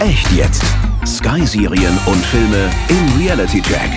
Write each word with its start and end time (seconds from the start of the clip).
Echt 0.00 0.32
jetzt. 0.32 0.64
Sky-Serien 1.04 1.92
und 2.06 2.24
Filme 2.24 2.70
im 2.88 3.20
Reality 3.20 3.60
Check. 3.60 3.90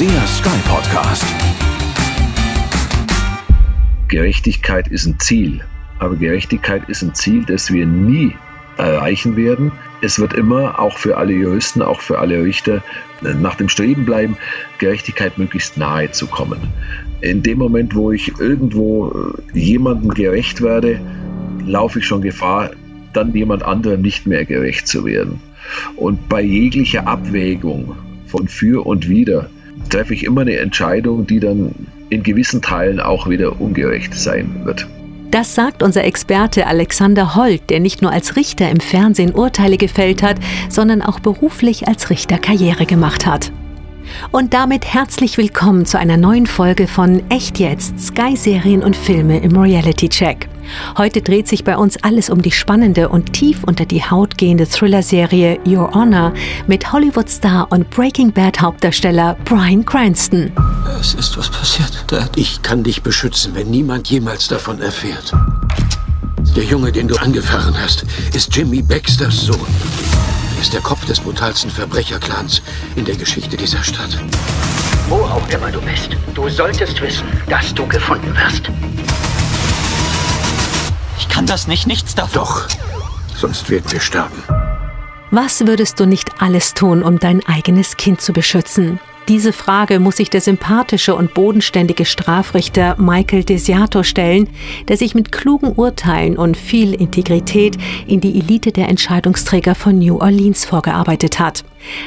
Der 0.00 0.26
Sky 0.26 0.58
Podcast. 0.66 1.26
Gerechtigkeit 4.08 4.88
ist 4.88 5.04
ein 5.04 5.20
Ziel. 5.20 5.60
Aber 5.98 6.16
Gerechtigkeit 6.16 6.88
ist 6.88 7.02
ein 7.02 7.14
Ziel, 7.14 7.44
das 7.44 7.70
wir 7.70 7.84
nie 7.84 8.36
erreichen 8.78 9.36
werden. 9.36 9.70
Es 10.00 10.18
wird 10.18 10.32
immer, 10.32 10.78
auch 10.80 10.96
für 10.96 11.18
alle 11.18 11.34
Juristen, 11.34 11.82
auch 11.82 12.00
für 12.00 12.18
alle 12.20 12.42
Richter, 12.42 12.82
nach 13.20 13.56
dem 13.56 13.68
Streben 13.68 14.06
bleiben, 14.06 14.38
Gerechtigkeit 14.78 15.36
möglichst 15.36 15.76
nahe 15.76 16.10
zu 16.10 16.26
kommen. 16.26 16.72
In 17.20 17.42
dem 17.42 17.58
Moment, 17.58 17.94
wo 17.94 18.12
ich 18.12 18.32
irgendwo 18.38 19.34
äh, 19.54 19.58
jemandem 19.58 20.08
gerecht 20.08 20.62
werde, 20.62 20.98
laufe 21.66 21.98
ich 21.98 22.06
schon 22.06 22.22
Gefahr, 22.22 22.70
dann 23.12 23.34
jemand 23.34 23.62
anderem 23.62 24.02
nicht 24.02 24.26
mehr 24.26 24.44
gerecht 24.44 24.86
zu 24.86 25.04
werden. 25.04 25.40
Und 25.96 26.28
bei 26.28 26.42
jeglicher 26.42 27.06
Abwägung 27.06 27.96
von 28.26 28.48
für 28.48 28.86
und 28.86 29.08
wider 29.08 29.50
treffe 29.90 30.14
ich 30.14 30.24
immer 30.24 30.42
eine 30.42 30.56
Entscheidung, 30.56 31.26
die 31.26 31.40
dann 31.40 31.74
in 32.10 32.22
gewissen 32.22 32.62
Teilen 32.62 33.00
auch 33.00 33.28
wieder 33.28 33.60
ungerecht 33.60 34.14
sein 34.14 34.62
wird. 34.64 34.86
Das 35.30 35.54
sagt 35.54 35.82
unser 35.82 36.04
Experte 36.04 36.66
Alexander 36.66 37.34
Holt, 37.34 37.68
der 37.68 37.80
nicht 37.80 38.00
nur 38.00 38.10
als 38.10 38.36
Richter 38.36 38.70
im 38.70 38.80
Fernsehen 38.80 39.34
Urteile 39.34 39.76
gefällt 39.76 40.22
hat, 40.22 40.38
sondern 40.70 41.02
auch 41.02 41.20
beruflich 41.20 41.86
als 41.86 42.08
Richter 42.08 42.38
Karriere 42.38 42.86
gemacht 42.86 43.26
hat. 43.26 43.52
Und 44.32 44.54
damit 44.54 44.86
herzlich 44.86 45.36
willkommen 45.36 45.84
zu 45.84 45.98
einer 45.98 46.16
neuen 46.16 46.46
Folge 46.46 46.86
von 46.86 47.22
Echt 47.28 47.58
jetzt, 47.58 48.00
Sky-Serien 48.00 48.82
und 48.82 48.96
Filme 48.96 49.38
im 49.40 49.54
Reality 49.54 50.08
Check. 50.08 50.48
Heute 50.96 51.22
dreht 51.22 51.48
sich 51.48 51.64
bei 51.64 51.76
uns 51.76 51.96
alles 52.02 52.30
um 52.30 52.42
die 52.42 52.50
spannende 52.50 53.08
und 53.08 53.32
tief 53.32 53.64
unter 53.64 53.84
die 53.84 54.02
Haut 54.02 54.38
gehende 54.38 54.66
Thriller-Serie 54.66 55.58
Your 55.66 55.94
Honor 55.94 56.32
mit 56.66 56.92
Hollywood-Star 56.92 57.66
und 57.70 57.88
Breaking 57.90 58.32
Bad-Hauptdarsteller 58.32 59.36
Brian 59.44 59.84
Cranston. 59.84 60.52
Es 61.00 61.14
ist 61.14 61.36
was 61.36 61.50
passiert, 61.50 62.04
Dad. 62.08 62.36
Ich 62.36 62.62
kann 62.62 62.82
dich 62.82 63.02
beschützen, 63.02 63.54
wenn 63.54 63.70
niemand 63.70 64.08
jemals 64.08 64.48
davon 64.48 64.80
erfährt. 64.80 65.32
Der 66.56 66.64
Junge, 66.64 66.90
den 66.90 67.08
du 67.08 67.16
angefahren 67.16 67.74
hast, 67.80 68.04
ist 68.34 68.54
Jimmy 68.54 68.82
Baxters 68.82 69.46
Sohn. 69.46 69.58
Er 70.56 70.62
ist 70.62 70.72
der 70.72 70.80
Kopf 70.80 71.04
des 71.06 71.20
brutalsten 71.20 71.70
Verbrecherclans 71.70 72.62
in 72.96 73.04
der 73.04 73.16
Geschichte 73.16 73.56
dieser 73.56 73.82
Stadt. 73.82 74.18
Wo 75.08 75.16
auch 75.16 75.48
immer 75.50 75.70
du 75.70 75.80
bist, 75.80 76.10
du 76.34 76.48
solltest 76.48 77.00
wissen, 77.00 77.26
dass 77.48 77.72
du 77.72 77.86
gefunden 77.86 78.34
wirst. 78.34 78.70
Ich 81.18 81.28
kann 81.28 81.46
das 81.46 81.66
nicht, 81.66 81.86
nichts 81.86 82.14
davon. 82.14 82.32
Doch, 82.32 82.68
sonst 83.36 83.68
werden 83.68 83.90
wir 83.90 84.00
sterben. 84.00 84.42
Was 85.30 85.66
würdest 85.66 86.00
du 86.00 86.06
nicht 86.06 86.40
alles 86.40 86.72
tun, 86.72 87.02
um 87.02 87.18
dein 87.18 87.46
eigenes 87.46 87.96
Kind 87.96 88.20
zu 88.22 88.32
beschützen? 88.32 88.98
Diese 89.28 89.52
Frage 89.52 90.00
muss 90.00 90.16
sich 90.16 90.30
der 90.30 90.40
sympathische 90.40 91.14
und 91.14 91.34
bodenständige 91.34 92.06
Strafrichter 92.06 92.96
Michael 92.98 93.44
Desiato 93.44 94.02
stellen, 94.02 94.48
der 94.88 94.96
sich 94.96 95.14
mit 95.14 95.30
klugen 95.32 95.74
Urteilen 95.74 96.38
und 96.38 96.56
viel 96.56 96.94
Integrität 96.94 97.76
in 98.06 98.22
die 98.22 98.38
Elite 98.40 98.72
der 98.72 98.88
Entscheidungsträger 98.88 99.74
von 99.74 99.98
New 99.98 100.18
Orleans 100.18 100.64
vorgearbeitet 100.64 101.38
hat. 101.38 101.62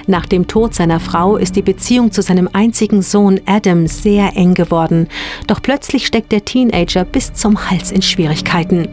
Nach 0.07 0.25
dem 0.25 0.47
Tod 0.47 0.73
seiner 0.73 0.99
Frau 0.99 1.37
ist 1.37 1.55
die 1.55 1.61
Beziehung 1.61 2.11
zu 2.11 2.23
seinem 2.23 2.49
einzigen 2.53 3.03
Sohn 3.03 3.39
Adam 3.45 3.85
sehr 3.85 4.35
eng 4.35 4.55
geworden, 4.55 5.07
doch 5.45 5.61
plötzlich 5.61 6.07
steckt 6.07 6.31
der 6.31 6.43
Teenager 6.43 7.05
bis 7.05 7.33
zum 7.33 7.69
Hals 7.69 7.91
in 7.91 8.01
Schwierigkeiten. 8.01 8.87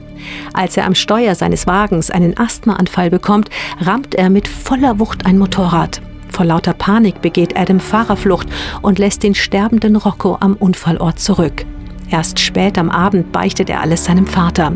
Als 0.53 0.77
er 0.77 0.85
am 0.85 0.95
Steuer 0.95 1.35
seines 1.35 1.67
Wagens 1.67 2.11
einen 2.11 2.37
Asthmaanfall 2.37 3.09
bekommt, 3.09 3.49
rammt 3.81 4.15
er 4.15 4.29
mit 4.29 4.47
voller 4.49 4.99
Wucht 4.99 5.25
ein 5.25 5.39
Motorrad. 5.39 6.03
Vor 6.39 6.47
lauter 6.47 6.73
Panik 6.73 7.21
begeht 7.21 7.57
Adam 7.57 7.81
Fahrerflucht 7.81 8.47
und 8.81 9.01
lässt 9.01 9.25
den 9.25 9.35
sterbenden 9.35 9.97
Rocco 9.97 10.37
am 10.39 10.55
Unfallort 10.55 11.19
zurück. 11.19 11.67
Erst 12.13 12.39
spät 12.39 12.79
am 12.79 12.91
Abend 12.91 13.33
beichtet 13.33 13.69
er 13.69 13.81
alles 13.81 14.05
seinem 14.05 14.25
Vater. 14.25 14.75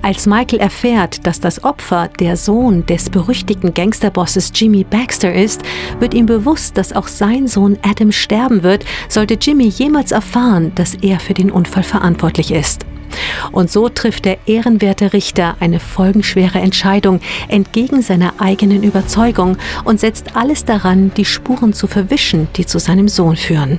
Als 0.00 0.26
Michael 0.26 0.60
erfährt, 0.60 1.26
dass 1.26 1.40
das 1.40 1.62
Opfer 1.62 2.08
der 2.08 2.38
Sohn 2.38 2.86
des 2.86 3.10
berüchtigten 3.10 3.74
Gangsterbosses 3.74 4.50
Jimmy 4.54 4.82
Baxter 4.82 5.34
ist, 5.34 5.60
wird 5.98 6.14
ihm 6.14 6.24
bewusst, 6.24 6.78
dass 6.78 6.94
auch 6.94 7.08
sein 7.08 7.48
Sohn 7.48 7.76
Adam 7.82 8.10
sterben 8.10 8.62
wird, 8.62 8.86
sollte 9.10 9.34
Jimmy 9.34 9.68
jemals 9.68 10.10
erfahren, 10.10 10.72
dass 10.74 10.94
er 10.94 11.20
für 11.20 11.34
den 11.34 11.50
Unfall 11.50 11.82
verantwortlich 11.82 12.50
ist. 12.50 12.86
Und 13.52 13.70
so 13.70 13.88
trifft 13.88 14.24
der 14.24 14.38
ehrenwerte 14.46 15.12
Richter 15.12 15.56
eine 15.60 15.80
folgenschwere 15.80 16.58
Entscheidung 16.58 17.20
entgegen 17.48 18.02
seiner 18.02 18.34
eigenen 18.38 18.82
Überzeugung 18.82 19.56
und 19.84 20.00
setzt 20.00 20.36
alles 20.36 20.64
daran, 20.64 21.12
die 21.16 21.24
Spuren 21.24 21.72
zu 21.72 21.86
verwischen, 21.86 22.48
die 22.56 22.66
zu 22.66 22.78
seinem 22.78 23.08
Sohn 23.08 23.36
führen. 23.36 23.78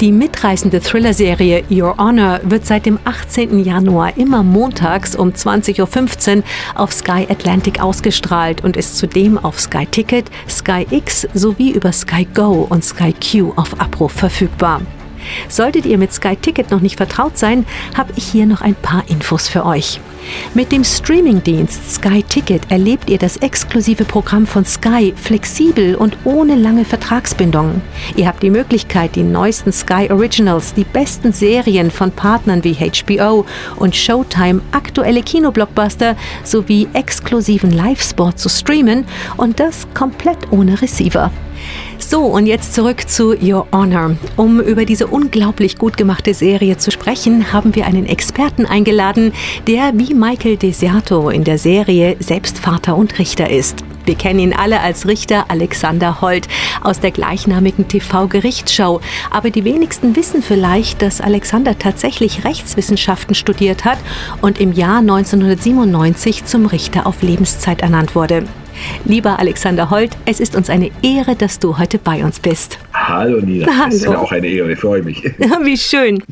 Die 0.00 0.10
mitreißende 0.10 0.80
Thriller-Serie 0.80 1.64
Your 1.70 1.96
Honor 1.98 2.40
wird 2.42 2.66
seit 2.66 2.84
dem 2.84 2.98
18. 3.04 3.62
Januar 3.64 4.16
immer 4.16 4.42
montags 4.42 5.14
um 5.14 5.30
20.15 5.30 6.38
Uhr 6.38 6.42
auf 6.74 6.92
Sky 6.92 7.26
Atlantic 7.28 7.80
ausgestrahlt 7.80 8.64
und 8.64 8.76
ist 8.76 8.98
zudem 8.98 9.38
auf 9.38 9.60
Sky 9.60 9.86
Ticket, 9.86 10.30
Sky 10.48 10.84
X 10.90 11.28
sowie 11.32 11.70
über 11.70 11.92
Sky 11.92 12.26
Go 12.34 12.66
und 12.68 12.84
Sky 12.84 13.14
Q 13.14 13.52
auf 13.54 13.80
Abruf 13.80 14.12
verfügbar. 14.12 14.80
Solltet 15.48 15.86
ihr 15.86 15.98
mit 15.98 16.12
Sky 16.12 16.36
Ticket 16.36 16.70
noch 16.70 16.80
nicht 16.80 16.96
vertraut 16.96 17.38
sein, 17.38 17.66
habe 17.96 18.12
ich 18.16 18.24
hier 18.24 18.46
noch 18.46 18.60
ein 18.60 18.74
paar 18.74 19.04
Infos 19.08 19.48
für 19.48 19.64
euch. 19.64 20.00
Mit 20.54 20.72
dem 20.72 20.84
Streamingdienst 20.84 21.94
Sky 21.94 22.22
Ticket 22.22 22.70
erlebt 22.70 23.10
ihr 23.10 23.18
das 23.18 23.36
exklusive 23.38 24.04
Programm 24.04 24.46
von 24.46 24.64
Sky 24.64 25.12
flexibel 25.16 25.94
und 25.96 26.16
ohne 26.24 26.54
lange 26.54 26.84
Vertragsbindung. 26.84 27.82
Ihr 28.16 28.26
habt 28.26 28.42
die 28.42 28.50
Möglichkeit, 28.50 29.16
die 29.16 29.22
neuesten 29.22 29.72
Sky 29.72 30.08
Originals, 30.10 30.74
die 30.74 30.84
besten 30.84 31.32
Serien 31.32 31.90
von 31.90 32.10
Partnern 32.10 32.64
wie 32.64 32.74
HBO 32.74 33.44
und 33.76 33.94
Showtime, 33.94 34.62
aktuelle 34.72 35.22
Kinoblockbuster 35.22 36.16
sowie 36.42 36.88
exklusiven 36.92 37.70
Live-Sport 37.70 38.38
zu 38.38 38.48
streamen 38.48 39.04
und 39.36 39.60
das 39.60 39.86
komplett 39.94 40.50
ohne 40.50 40.80
Receiver. 40.80 41.30
So, 42.06 42.20
und 42.26 42.44
jetzt 42.44 42.74
zurück 42.74 43.08
zu 43.08 43.34
Your 43.34 43.66
Honor. 43.72 44.16
Um 44.36 44.60
über 44.60 44.84
diese 44.84 45.06
unglaublich 45.06 45.78
gut 45.78 45.96
gemachte 45.96 46.34
Serie 46.34 46.76
zu 46.76 46.90
sprechen, 46.90 47.50
haben 47.50 47.74
wir 47.74 47.86
einen 47.86 48.04
Experten 48.04 48.66
eingeladen, 48.66 49.32
der 49.66 49.92
wie 49.94 50.12
Michael 50.12 50.58
Desiato 50.58 51.30
in 51.30 51.44
der 51.44 51.56
Serie 51.56 52.16
selbst 52.20 52.58
Vater 52.58 52.94
und 52.94 53.18
Richter 53.18 53.48
ist. 53.48 53.82
Wir 54.04 54.16
kennen 54.16 54.38
ihn 54.38 54.52
alle 54.52 54.80
als 54.80 55.08
Richter 55.08 55.46
Alexander 55.48 56.20
Holt 56.20 56.46
aus 56.82 57.00
der 57.00 57.10
gleichnamigen 57.10 57.88
TV-Gerichtsschau. 57.88 59.00
Aber 59.30 59.48
die 59.48 59.64
wenigsten 59.64 60.14
wissen 60.14 60.42
vielleicht, 60.42 61.00
dass 61.00 61.22
Alexander 61.22 61.78
tatsächlich 61.78 62.44
Rechtswissenschaften 62.44 63.34
studiert 63.34 63.86
hat 63.86 63.98
und 64.42 64.60
im 64.60 64.74
Jahr 64.74 64.98
1997 64.98 66.44
zum 66.44 66.66
Richter 66.66 67.06
auf 67.06 67.22
Lebenszeit 67.22 67.80
ernannt 67.80 68.14
wurde. 68.14 68.44
Lieber 69.04 69.38
Alexander 69.38 69.90
Holt, 69.90 70.16
es 70.24 70.40
ist 70.40 70.56
uns 70.56 70.70
eine 70.70 70.90
Ehre, 71.02 71.36
dass 71.36 71.58
du 71.58 71.78
heute 71.78 71.98
bei 71.98 72.24
uns 72.24 72.40
bist. 72.40 72.78
Hallo 72.92 73.40
Nina, 73.40 73.66
Hallo. 73.66 73.84
das 73.86 73.94
ist 73.94 74.08
mir 74.08 74.18
auch 74.18 74.32
eine 74.32 74.46
Ehre, 74.46 74.72
ich 74.72 74.78
freue 74.78 75.02
mich. 75.02 75.22
Wie 75.62 75.76
schön. 75.76 76.22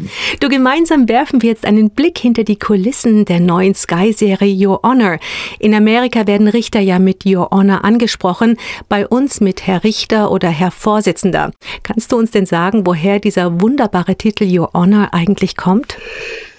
Du, 0.41 0.49
gemeinsam 0.49 1.09
werfen 1.09 1.43
wir 1.43 1.51
jetzt 1.51 1.67
einen 1.67 1.91
Blick 1.91 2.19
hinter 2.19 2.45
die 2.45 2.59
Kulissen 2.59 3.25
der 3.25 3.41
neuen 3.41 3.75
Sky-Serie 3.75 4.67
Your 4.67 4.81
Honor. 4.83 5.19
In 5.59 5.75
Amerika 5.75 6.27
werden 6.27 6.49
Richter 6.49 6.81
ja 6.81 6.99
mit 6.99 7.27
Your 7.27 7.51
Honor 7.51 7.85
angesprochen, 7.85 8.57
bei 8.89 9.07
uns 9.07 9.41
mit 9.41 9.67
Herr 9.67 9.85
Richter 9.85 10.31
oder 10.31 10.49
Herr 10.49 10.71
Vorsitzender. 10.71 11.51
Kannst 11.83 12.13
du 12.13 12.17
uns 12.17 12.31
denn 12.31 12.47
sagen, 12.47 12.87
woher 12.87 13.19
dieser 13.19 13.61
wunderbare 13.61 14.17
Titel 14.17 14.45
Your 14.45 14.71
Honor 14.75 15.09
eigentlich 15.13 15.57
kommt? 15.57 15.99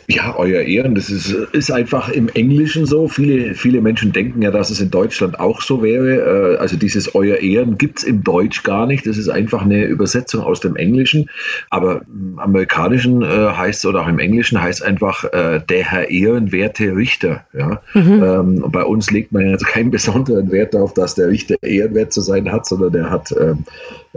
Ja, 0.07 0.35
euer 0.37 0.61
Ehren, 0.61 0.95
das 0.95 1.09
ist, 1.09 1.29
ist 1.29 1.71
einfach 1.71 2.09
im 2.09 2.27
Englischen 2.29 2.85
so. 2.85 3.07
Viele, 3.07 3.55
viele 3.55 3.79
Menschen 3.79 4.11
denken 4.11 4.41
ja, 4.41 4.51
dass 4.51 4.69
es 4.69 4.81
in 4.81 4.91
Deutschland 4.91 5.39
auch 5.39 5.61
so 5.61 5.81
wäre. 5.81 6.55
Äh, 6.55 6.57
also 6.57 6.75
dieses 6.75 7.15
Euer 7.15 7.37
Ehren 7.37 7.77
gibt 7.77 7.99
es 7.99 8.03
im 8.03 8.23
Deutsch 8.23 8.63
gar 8.63 8.85
nicht. 8.85 9.07
Das 9.07 9.17
ist 9.17 9.29
einfach 9.29 9.61
eine 9.61 9.85
Übersetzung 9.85 10.41
aus 10.41 10.59
dem 10.59 10.75
Englischen. 10.75 11.29
Aber 11.69 12.01
im 12.07 12.37
Amerikanischen 12.37 13.21
äh, 13.21 13.25
heißt 13.25 13.79
es 13.79 13.85
oder 13.85 14.01
auch 14.01 14.07
im 14.07 14.19
Englischen 14.19 14.61
heißt 14.61 14.83
einfach 14.83 15.23
äh, 15.31 15.61
der 15.69 15.91
Herr 15.91 16.09
Ehrenwerte 16.09 16.95
Richter. 16.95 17.45
Ja? 17.53 17.81
Mhm. 17.93 18.23
Ähm, 18.23 18.65
bei 18.71 18.83
uns 18.83 19.09
legt 19.09 19.31
man 19.31 19.49
jetzt 19.49 19.67
keinen 19.67 19.91
besonderen 19.91 20.51
Wert 20.51 20.73
darauf, 20.73 20.93
dass 20.93 21.15
der 21.15 21.29
Richter 21.29 21.55
ehrenwert 21.61 22.11
zu 22.11 22.21
sein 22.21 22.51
hat, 22.51 22.65
sondern 22.65 22.91
der 22.91 23.09
hat 23.09 23.33
ähm, 23.39 23.63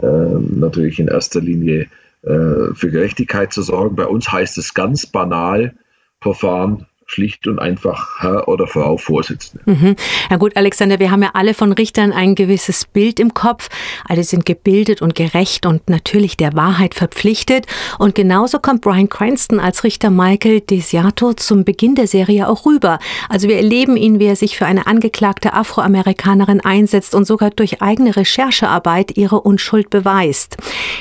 ähm, 0.01 0.59
natürlich 0.59 0.99
in 0.99 1.07
erster 1.07 1.39
Linie 1.39 1.87
für 2.23 2.91
Gerechtigkeit 2.91 3.53
zu 3.53 3.61
sorgen. 3.61 3.95
Bei 3.95 4.05
uns 4.05 4.31
heißt 4.31 4.57
es 4.57 4.73
ganz 4.73 5.05
banal, 5.05 5.75
Verfahren 6.19 6.87
schlicht 7.07 7.47
und 7.47 7.57
einfach 7.57 8.19
Herr 8.19 8.47
oder 8.49 8.67
Frau 8.67 8.97
Vorsitzende. 8.97 9.63
Mhm. 9.65 9.95
Ja 10.29 10.35
gut, 10.35 10.57
Alexander, 10.57 10.99
wir 10.99 11.09
haben 11.09 11.23
ja 11.23 11.31
alle 11.33 11.53
von 11.53 11.71
Richtern 11.71 12.11
ein 12.11 12.35
gewisses 12.35 12.85
Bild 12.85 13.19
im 13.21 13.33
Kopf. 13.33 13.69
Alle 14.07 14.25
sind 14.25 14.45
gebildet 14.45 15.01
und 15.01 15.15
gerecht 15.15 15.65
und 15.65 15.89
natürlich 15.89 16.35
der 16.35 16.53
Wahrheit 16.55 16.93
verpflichtet. 16.93 17.65
Und 17.97 18.13
genauso 18.13 18.59
kommt 18.59 18.81
Brian 18.81 19.07
Cranston 19.07 19.61
als 19.61 19.85
Richter 19.85 20.09
Michael 20.09 20.59
Desiato 20.59 21.33
zum 21.33 21.63
Beginn 21.63 21.95
der 21.95 22.07
Serie 22.07 22.49
auch 22.49 22.65
rüber. 22.65 22.99
Also 23.29 23.47
wir 23.47 23.55
erleben 23.55 23.95
ihn, 23.95 24.19
wie 24.19 24.25
er 24.25 24.35
sich 24.35 24.57
für 24.57 24.65
eine 24.65 24.85
angeklagte 24.85 25.53
Afroamerikanerin 25.53 26.59
einsetzt 26.59 27.15
und 27.15 27.25
sogar 27.25 27.51
durch 27.51 27.81
eigene 27.81 28.17
Recherchearbeit 28.17 29.15
ihre 29.15 29.39
Unschuld 29.39 29.89
beweist. 29.89 30.57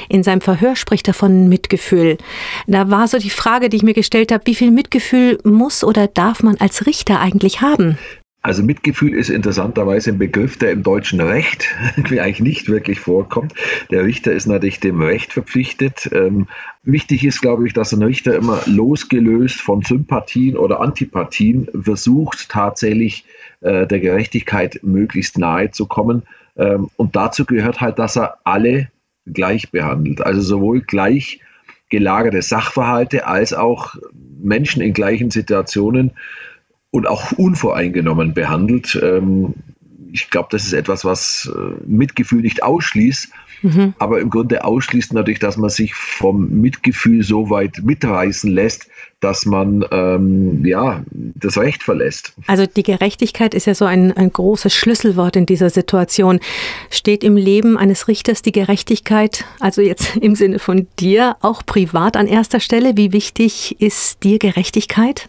In 0.09 0.23
seinem 0.23 0.41
Verhör 0.41 0.77
spricht 0.77 1.09
er 1.09 1.15
von 1.15 1.49
Mitgefühl. 1.49 2.17
Da 2.69 2.91
war 2.91 3.09
so 3.09 3.19
die 3.19 3.31
Frage, 3.31 3.69
die 3.69 3.79
ich 3.79 3.83
mir 3.83 3.95
gestellt 3.95 4.31
habe, 4.31 4.47
wie 4.47 4.55
viel 4.55 4.71
Mitgefühl 4.71 5.39
muss 5.43 5.83
oder 5.83 5.96
oder 5.97 6.09
darf 6.09 6.43
man 6.43 6.57
als 6.59 6.87
Richter 6.87 7.21
eigentlich 7.21 7.61
haben? 7.61 7.99
Also 8.43 8.63
Mitgefühl 8.63 9.13
ist 9.13 9.29
interessanterweise 9.29 10.11
ein 10.11 10.19
Begriff, 10.19 10.57
der 10.57 10.71
im 10.71 10.85
deutschen 10.85 11.21
Recht 11.21 11.67
eigentlich 11.97 12.39
nicht 12.39 12.69
wirklich 12.69 13.01
vorkommt. 13.01 13.55
Der 13.91 14.05
Richter 14.05 14.33
ist 14.33 14.47
natürlich 14.47 14.79
dem 14.79 15.03
Recht 15.03 15.33
verpflichtet. 15.33 16.09
Ähm, 16.13 16.47
wichtig 16.85 17.25
ist, 17.25 17.41
glaube 17.41 17.67
ich, 17.67 17.73
dass 17.73 17.93
ein 17.93 18.05
Richter 18.05 18.37
immer 18.37 18.61
losgelöst 18.67 19.61
von 19.61 19.83
Sympathien 19.83 20.57
oder 20.57 20.81
Antipathien 20.81 21.67
versucht, 21.83 22.49
tatsächlich 22.49 23.25
äh, 23.63 23.85
der 23.85 23.99
Gerechtigkeit 23.99 24.79
möglichst 24.85 25.39
nahe 25.39 25.73
zu 25.73 25.87
kommen. 25.87 26.23
Ähm, 26.57 26.89
und 26.95 27.17
dazu 27.17 27.47
gehört 27.47 27.81
halt, 27.81 27.99
dass 27.99 28.17
er 28.17 28.39
alle 28.45 28.93
gleich 29.27 29.73
behandelt. 29.73 30.21
Also 30.21 30.41
sowohl 30.41 30.83
gleich 30.83 31.41
gelagerte 31.89 32.43
Sachverhalte 32.43 33.27
als 33.27 33.53
auch 33.53 33.95
Menschen 34.43 34.83
in 34.83 34.93
gleichen 34.93 35.31
Situationen 35.31 36.13
und 36.91 37.07
auch 37.07 37.33
unvoreingenommen 37.33 38.35
behandelt. 38.35 38.99
Ähm, 39.03 39.55
ich 40.13 40.31
glaube, 40.31 40.49
das 40.51 40.65
ist 40.65 40.73
etwas, 40.73 41.05
was 41.05 41.51
äh, 41.55 41.75
Mitgefühl 41.87 42.43
nicht 42.43 42.63
ausschließt, 42.63 43.31
mhm. 43.63 43.95
aber 43.99 44.21
im 44.21 44.31
Grunde 44.31 44.65
ausschließt 44.65 45.13
natürlich, 45.13 45.39
dass 45.39 45.57
man 45.57 45.71
sich 45.71 45.95
vom 45.95 46.49
Mitgefühl 46.61 47.23
so 47.23 47.51
weit 47.51 47.81
mitreißen 47.83 48.51
lässt, 48.51 48.89
dass 49.21 49.47
man 49.47 49.85
ähm, 49.91 50.65
ja 50.65 51.03
das 51.11 51.57
Recht 51.57 51.83
verlässt. 51.83 52.35
Also 52.47 52.67
die 52.67 52.83
Gerechtigkeit 52.83 53.55
ist 53.55 53.67
ja 53.67 53.75
so 53.75 53.85
ein, 53.85 54.13
ein 54.13 54.31
großes 54.31 54.75
Schlüsselwort 54.75 55.37
in 55.37 55.47
dieser 55.47 55.71
Situation. 55.71 56.39
Steht 56.91 57.25
im 57.25 57.37
Leben 57.37 57.79
eines 57.79 58.09
Richters 58.09 58.43
die 58.43 58.53
Gerechtigkeit, 58.53 59.45
also 59.59 59.81
jetzt 59.81 60.17
im 60.17 60.35
Sinne 60.35 60.59
von 60.59 60.87
dir, 60.99 61.37
auch 61.41 61.65
privat 61.65 62.17
an 62.17 62.27
erster 62.27 62.61
Stelle? 62.61 62.97
Wie 62.97 63.13
wichtig 63.13 63.81
ist 63.81 64.23
dir 64.23 64.39
Gerechtigkeit? 64.39 65.29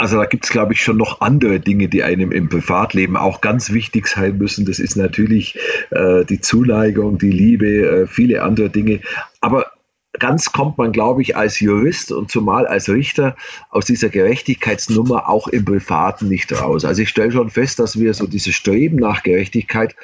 Also 0.00 0.16
da 0.16 0.26
gibt 0.26 0.44
es, 0.44 0.50
glaube 0.50 0.74
ich, 0.74 0.82
schon 0.82 0.96
noch 0.96 1.20
andere 1.20 1.58
Dinge, 1.58 1.88
die 1.88 2.04
einem 2.04 2.30
im 2.30 2.48
Privatleben 2.48 3.16
auch 3.16 3.40
ganz 3.40 3.72
wichtig 3.72 4.06
sein 4.06 4.38
müssen. 4.38 4.64
Das 4.64 4.78
ist 4.78 4.94
natürlich 4.94 5.58
äh, 5.90 6.24
die 6.24 6.40
Zuneigung, 6.40 7.18
die 7.18 7.32
Liebe, 7.32 7.66
äh, 7.66 8.06
viele 8.06 8.44
andere 8.44 8.70
Dinge. 8.70 9.00
Aber 9.40 9.72
ganz 10.20 10.52
kommt 10.52 10.78
man, 10.78 10.92
glaube 10.92 11.22
ich, 11.22 11.36
als 11.36 11.58
Jurist 11.58 12.12
und 12.12 12.30
zumal 12.30 12.68
als 12.68 12.88
Richter 12.88 13.34
aus 13.70 13.86
dieser 13.86 14.08
Gerechtigkeitsnummer 14.08 15.28
auch 15.28 15.48
im 15.48 15.64
Privaten 15.64 16.28
nicht 16.28 16.52
raus. 16.52 16.84
Also 16.84 17.02
ich 17.02 17.08
stelle 17.08 17.32
schon 17.32 17.50
fest, 17.50 17.80
dass 17.80 17.98
wir 17.98 18.14
so 18.14 18.28
dieses 18.28 18.54
Streben 18.54 18.96
nach 18.96 19.24
Gerechtigkeit 19.24 19.96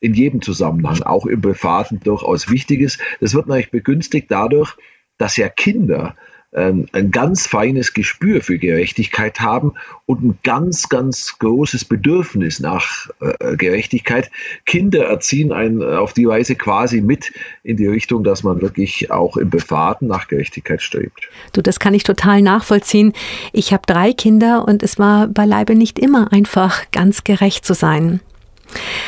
in 0.00 0.12
jedem 0.12 0.42
Zusammenhang, 0.42 1.02
auch 1.04 1.24
im 1.24 1.40
Privaten, 1.40 2.00
durchaus 2.00 2.50
wichtig 2.50 2.82
ist. 2.82 3.00
Das 3.20 3.32
wird 3.32 3.46
natürlich 3.46 3.70
begünstigt 3.70 4.30
dadurch, 4.30 4.74
dass 5.16 5.38
ja 5.38 5.48
Kinder 5.48 6.16
ein 6.54 7.10
ganz 7.10 7.46
feines 7.46 7.94
Gespür 7.94 8.42
für 8.42 8.58
Gerechtigkeit 8.58 9.40
haben 9.40 9.72
und 10.04 10.22
ein 10.22 10.38
ganz, 10.42 10.90
ganz 10.90 11.38
großes 11.38 11.86
Bedürfnis 11.86 12.60
nach 12.60 13.08
äh, 13.20 13.56
Gerechtigkeit. 13.56 14.30
Kinder 14.66 15.06
erziehen 15.06 15.52
einen 15.52 15.82
auf 15.82 16.12
die 16.12 16.26
Weise 16.26 16.54
quasi 16.54 17.00
mit 17.00 17.32
in 17.62 17.78
die 17.78 17.86
Richtung, 17.86 18.22
dass 18.22 18.42
man 18.42 18.60
wirklich 18.60 19.10
auch 19.10 19.38
im 19.38 19.48
Privaten 19.48 20.08
nach 20.08 20.28
Gerechtigkeit 20.28 20.82
strebt. 20.82 21.30
Du, 21.54 21.62
das 21.62 21.80
kann 21.80 21.94
ich 21.94 22.02
total 22.02 22.42
nachvollziehen. 22.42 23.14
Ich 23.54 23.72
habe 23.72 23.84
drei 23.86 24.12
Kinder 24.12 24.68
und 24.68 24.82
es 24.82 24.98
war 24.98 25.28
beileibe 25.28 25.74
nicht 25.74 25.98
immer 25.98 26.32
einfach, 26.32 26.90
ganz 26.90 27.24
gerecht 27.24 27.64
zu 27.64 27.72
sein. 27.72 28.20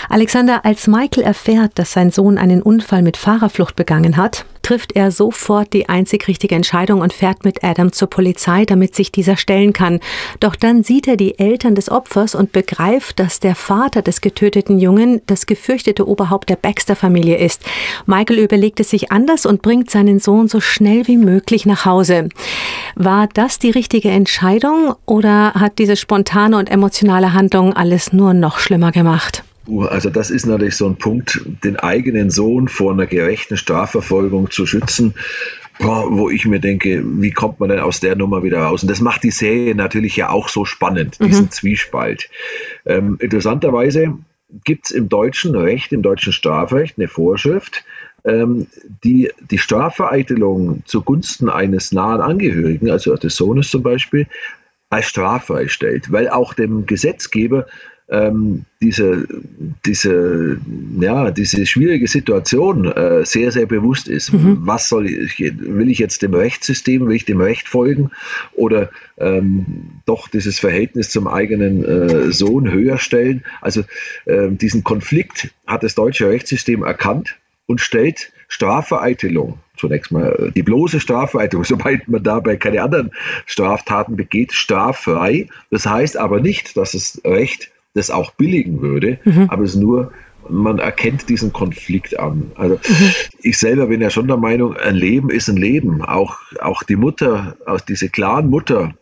Alexander, 0.09 0.65
als 0.65 0.87
Michael 0.87 1.25
erfährt, 1.25 1.79
dass 1.79 1.93
sein 1.93 2.11
Sohn 2.11 2.39
einen 2.39 2.63
Unfall 2.63 3.03
mit 3.03 3.17
Fahrerflucht 3.17 3.77
begangen 3.77 4.17
hat, 4.17 4.47
trifft 4.65 4.97
er 4.97 5.13
sofort 5.13 5.73
die 5.73 5.89
einzig 5.89 6.27
richtige 6.27 6.57
Entscheidung 6.57 7.01
und 7.01 7.13
fährt 7.13 7.45
mit 7.45 7.63
Adam 7.63 7.93
zur 7.93 8.09
Polizei, 8.09 8.65
damit 8.65 8.97
sich 8.97 9.13
dieser 9.13 9.37
stellen 9.37 9.73
kann. 9.73 10.01
Doch 10.41 10.57
dann 10.57 10.83
sieht 10.83 11.07
er 11.07 11.17
die 11.17 11.39
Eltern 11.39 11.75
des 11.77 11.91
Opfers 11.91 12.35
und 12.35 12.51
begreift, 12.51 13.21
dass 13.21 13.39
der 13.39 13.55
Vater 13.55 14.03
des 14.03 14.21
getöteten 14.21 14.79
Jungen 14.79 15.23
das 15.27 15.47
gefürchtete 15.47 16.09
Oberhaupt 16.09 16.49
der 16.49 16.57
Baxter-Familie 16.57 17.37
ist. 17.37 17.63
Michael 18.07 18.41
überlegt 18.41 18.81
es 18.81 18.91
sich 18.91 19.13
anders 19.13 19.47
und 19.47 19.63
bringt 19.63 19.91
seinen 19.91 20.19
Sohn 20.19 20.49
so 20.49 20.61
schnell 20.61 21.07
wie 21.07 21.19
möglich 21.19 21.67
nach 21.67 21.85
Hause. 21.85 22.29
War 22.97 23.29
das 23.33 23.59
die 23.59 23.71
richtige 23.71 24.11
Entscheidung 24.11 24.95
oder 25.07 25.55
hat 25.55 25.79
diese 25.79 25.97
spontane 25.97 26.57
und 26.57 26.71
emotionale 26.71 27.35
Handlung 27.35 27.75
alles 27.75 28.13
nur 28.13 28.35
noch 28.35 28.59
schlimmer 28.59 28.93
gemacht? 28.93 29.45
Also 29.89 30.11
das 30.11 30.31
ist 30.31 30.47
natürlich 30.47 30.77
so 30.77 30.87
ein 30.87 30.97
Punkt, 30.97 31.41
den 31.65 31.77
eigenen 31.77 32.31
Sohn 32.31 32.69
vor 32.69 32.93
einer 32.93 33.07
gerechten 33.07 33.57
Strafverfolgung 33.57 34.51
zu 34.51 34.67
schützen, 34.67 35.15
wo 35.79 36.31
ich 36.31 36.45
mir 36.47 36.61
denke, 36.61 37.03
wie 37.05 37.33
kommt 37.33 37.61
man 37.61 37.69
denn 37.71 37.81
aus 37.81 38.01
der 38.01 38.15
Nummer 38.15 38.43
wieder 38.43 38.61
raus? 38.61 38.83
Und 38.83 38.91
das 38.91 39.01
macht 39.01 39.23
die 39.23 39.31
Serie 39.31 39.75
natürlich 39.75 40.17
ja 40.17 40.31
auch 40.31 40.49
so 40.49 40.65
spannend, 40.65 41.19
mhm. 41.19 41.27
diesen 41.27 41.51
Zwiespalt. 41.51 42.29
Ähm, 42.85 43.17
interessanterweise 43.21 44.17
gibt 44.65 44.87
es 44.87 44.91
im 44.93 45.09
deutschen 45.09 45.55
Recht, 45.57 45.93
im 45.93 46.03
deutschen 46.03 46.33
Strafrecht 46.33 46.99
eine 46.99 47.09
Vorschrift, 47.09 47.85
ähm, 48.25 48.67
die 49.03 49.31
die 49.51 49.59
Strafvereitelung 49.59 50.83
zugunsten 50.87 51.49
eines 51.49 51.91
nahen 51.93 52.21
Angehörigen, 52.21 52.91
also 52.91 53.17
des 53.17 53.35
Sohnes 53.35 53.71
zum 53.71 53.83
Beispiel, 53.83 54.27
als 54.91 55.07
straffrei 55.07 55.67
stellt, 55.69 56.13
weil 56.13 56.29
auch 56.29 56.55
dem 56.55 56.87
Gesetzgeber 56.87 57.67
ähm, 58.09 58.65
diese, 58.83 59.27
diese, 59.87 60.59
ja, 61.01 61.31
diese 61.31 61.65
schwierige 61.65 62.07
Situation 62.07 62.85
äh, 62.93 63.25
sehr, 63.25 63.51
sehr 63.51 63.67
bewusst 63.67 64.09
ist. 64.09 64.33
Mhm. 64.33 64.59
Was 64.61 64.89
soll 64.89 65.07
ich, 65.07 65.39
will 65.39 65.91
ich 65.91 65.99
jetzt 65.99 66.23
dem 66.23 66.35
Rechtssystem, 66.35 67.07
will 67.07 67.17
ich 67.17 67.25
dem 67.25 67.41
Recht 67.41 67.67
folgen 67.67 68.11
oder 68.53 68.91
ähm, 69.17 69.65
doch 70.05 70.29
dieses 70.29 70.59
Verhältnis 70.59 71.11
zum 71.11 71.27
eigenen 71.27 71.85
äh, 71.85 72.33
Sohn 72.33 72.71
höher 72.71 72.99
stellen? 72.99 73.43
Also 73.63 73.85
äh, 74.27 74.49
diesen 74.51 74.85
Konflikt 74.85 75.51
hat 75.67 75.83
das 75.83 75.95
deutsche 75.95 76.29
Rechtssystem 76.29 76.83
erkannt 76.83 77.37
und 77.67 77.81
stellt 77.81 78.33
Strafvereitelung, 78.49 79.59
zunächst 79.79 80.13
mal 80.13 80.53
die 80.55 80.63
bloße 80.63 81.01
Strafvereitelung, 81.01 81.65
sobald 81.65 82.07
man 82.07 82.23
dabei 82.23 82.57
keine 82.57 82.83
anderen 82.83 83.11
Straftaten 83.47 84.17
begeht, 84.17 84.53
straffrei. 84.53 85.49
Das 85.71 85.87
heißt 85.87 86.19
aber 86.19 86.41
nicht, 86.41 86.77
dass 86.77 86.93
das 86.93 87.21
Recht 87.25 87.71
das 87.95 88.11
auch 88.11 88.33
billigen 88.33 88.83
würde, 88.83 89.19
mhm. 89.25 89.47
aber 89.49 89.63
es 89.65 89.75
nur, 89.75 90.13
man 90.49 90.79
erkennt 90.79 91.29
diesen 91.29 91.53
Konflikt 91.53 92.19
an. 92.19 92.51
Also 92.57 92.75
mhm. 92.75 93.11
ich 93.43 93.59
selber 93.59 93.87
bin 93.87 94.01
ja 94.01 94.11
schon 94.11 94.29
der 94.29 94.37
Meinung, 94.37 94.77
ein 94.77 94.95
Leben 94.95 95.31
ist 95.31 95.49
ein 95.49 95.57
Leben. 95.57 96.03
Auch, 96.03 96.39
auch 96.61 96.83
die 96.83 96.97
Mutter, 96.97 97.57
auch 97.67 97.81
diese 97.81 98.09
klaren 98.09 98.51
Mutter 98.51 98.95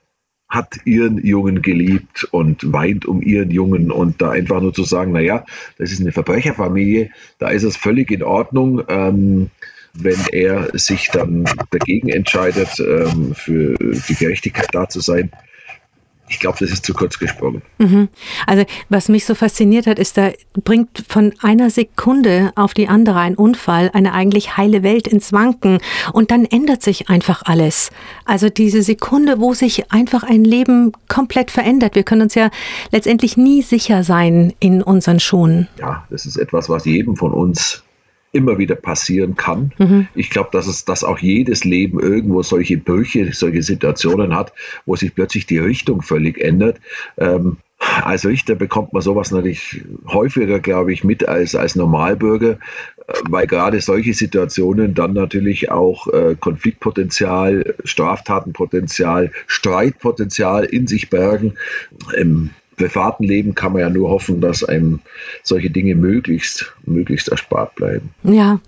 hat 0.49 0.77
ihren 0.85 1.25
Jungen 1.25 1.63
geliebt 1.63 2.29
und 2.31 2.73
weint 2.73 3.07
um 3.07 3.23
ihren 3.23 3.51
Jungen 3.51 3.91
und 3.91 4.21
da 4.21 4.31
einfach 4.31 4.61
nur 4.61 4.75
zu 4.75 4.85
sagen, 4.85 5.13
naja, 5.13 5.47
das 5.79 5.91
ist 5.91 6.03
eine 6.03 6.13
Verbrecherfamilie, 6.13 7.11
da 7.39 7.49
ist 7.49 7.63
es 7.63 7.79
völlig 7.79 8.11
in 8.11 8.23
Ordnung. 8.23 8.83
Ähm, 8.89 9.51
wenn 9.95 10.19
er 10.31 10.71
sich 10.79 11.09
dann 11.11 11.45
dagegen 11.71 12.09
entscheidet, 12.09 12.81
ähm, 12.81 13.35
für 13.35 13.75
die 14.09 14.15
Gerechtigkeit 14.15 14.69
da 14.73 14.89
zu 14.89 15.01
sein, 15.01 15.31
ich 16.33 16.41
glaube, 16.41 16.57
das 16.59 16.71
ist 16.71 16.87
zu 16.87 16.95
kurz 16.95 17.19
gesprungen. 17.19 17.61
Mhm. 17.79 18.09
Also 18.47 18.65
was 18.89 19.11
mich 19.11 19.27
so 19.27 19.35
fasziniert 19.35 19.87
hat, 19.87 19.99
ist, 19.99 20.17
da 20.17 20.31
bringt 20.65 21.05
von 21.07 21.35
einer 21.43 21.69
Sekunde 21.69 22.53
auf 22.57 22.73
die 22.73 22.89
andere 22.89 23.19
ein 23.19 23.35
Unfall 23.35 23.91
eine 23.93 24.15
eigentlich 24.15 24.57
heile 24.57 24.83
Welt 24.83 25.07
ins 25.07 25.33
Wanken 25.33 25.79
und 26.13 26.31
dann 26.31 26.47
ändert 26.47 26.83
sich 26.83 27.11
einfach 27.11 27.43
alles. 27.45 27.91
Also 28.25 28.49
diese 28.49 28.83
Sekunde, 28.83 29.41
wo 29.41 29.53
sich 29.53 29.93
einfach 29.93 30.23
ein 30.23 30.45
Leben 30.45 30.93
komplett 31.09 31.51
verändert. 31.51 31.95
Wir 31.95 32.03
können 32.03 32.23
uns 32.23 32.35
ja 32.35 32.51
letztendlich 32.91 33.37
nie 33.37 33.61
sicher 33.61 34.03
sein 34.03 34.55
in 34.59 34.83
unseren 34.83 35.21
Schuhen. 35.21 35.69
Ja, 35.79 36.07
das 36.09 36.25
ist 36.25 36.39
etwas, 36.39 36.71
was 36.71 36.87
jedem 36.87 37.15
von 37.15 37.33
uns 37.33 37.85
immer 38.33 38.59
wieder 38.59 38.75
passieren 38.75 39.37
kann. 39.37 39.73
Mhm. 39.79 40.09
Ich 40.15 40.31
glaube, 40.31 40.49
dass 40.53 40.67
es, 40.67 40.85
dass 40.85 41.05
auch 41.05 41.19
jedes 41.19 41.65
Leben 41.65 42.01
irgendwo 42.01 42.43
solche 42.43 42.79
Brüche, 42.79 43.33
solche 43.33 43.63
Situationen 43.63 44.35
hat, 44.35 44.53
wo 44.87 44.97
sich 44.97 45.15
plötzlich 45.15 45.47
die 45.47 45.59
Richtung 45.59 46.03
völlig 46.03 46.39
ändert. 46.39 46.81
Ähm, 47.19 47.59
als 48.03 48.25
Richter 48.25 48.55
bekommt 48.55 48.93
man 48.93 49.03
sowas 49.03 49.33
natürlich 49.33 49.83
häufiger, 50.07 50.61
glaube 50.61 50.93
ich, 50.93 51.05
mit 51.05 51.29
als 51.29 51.55
als 51.55 51.75
Normalbürger, 51.75 52.59
weil 53.29 53.47
gerade 53.47 53.81
solche 53.81 54.15
Situationen 54.15 54.95
dann 54.95 55.13
natürlich 55.15 55.71
auch 55.71 56.07
äh, 56.09 56.37
Konfliktpotenzial, 56.39 57.75
Straftatenpotenzial, 57.85 59.33
Streitpotenzial 59.47 60.65
in 60.65 60.87
sich 60.87 61.11
bergen. 61.11 61.55
Im 62.17 62.51
privaten 62.83 63.25
Leben 63.25 63.55
kann 63.55 63.73
man 63.73 63.83
ja 63.83 63.91
nur 63.91 64.11
hoffen, 64.11 64.41
dass 64.41 64.65
einem 64.65 65.01
solche 65.43 65.71
Dinge 65.71 65.95
möglichst, 65.95 66.75
möglichst 66.85 67.29
erspart 67.29 67.75
bleiben. 67.77 68.11
Ja, 68.25 68.61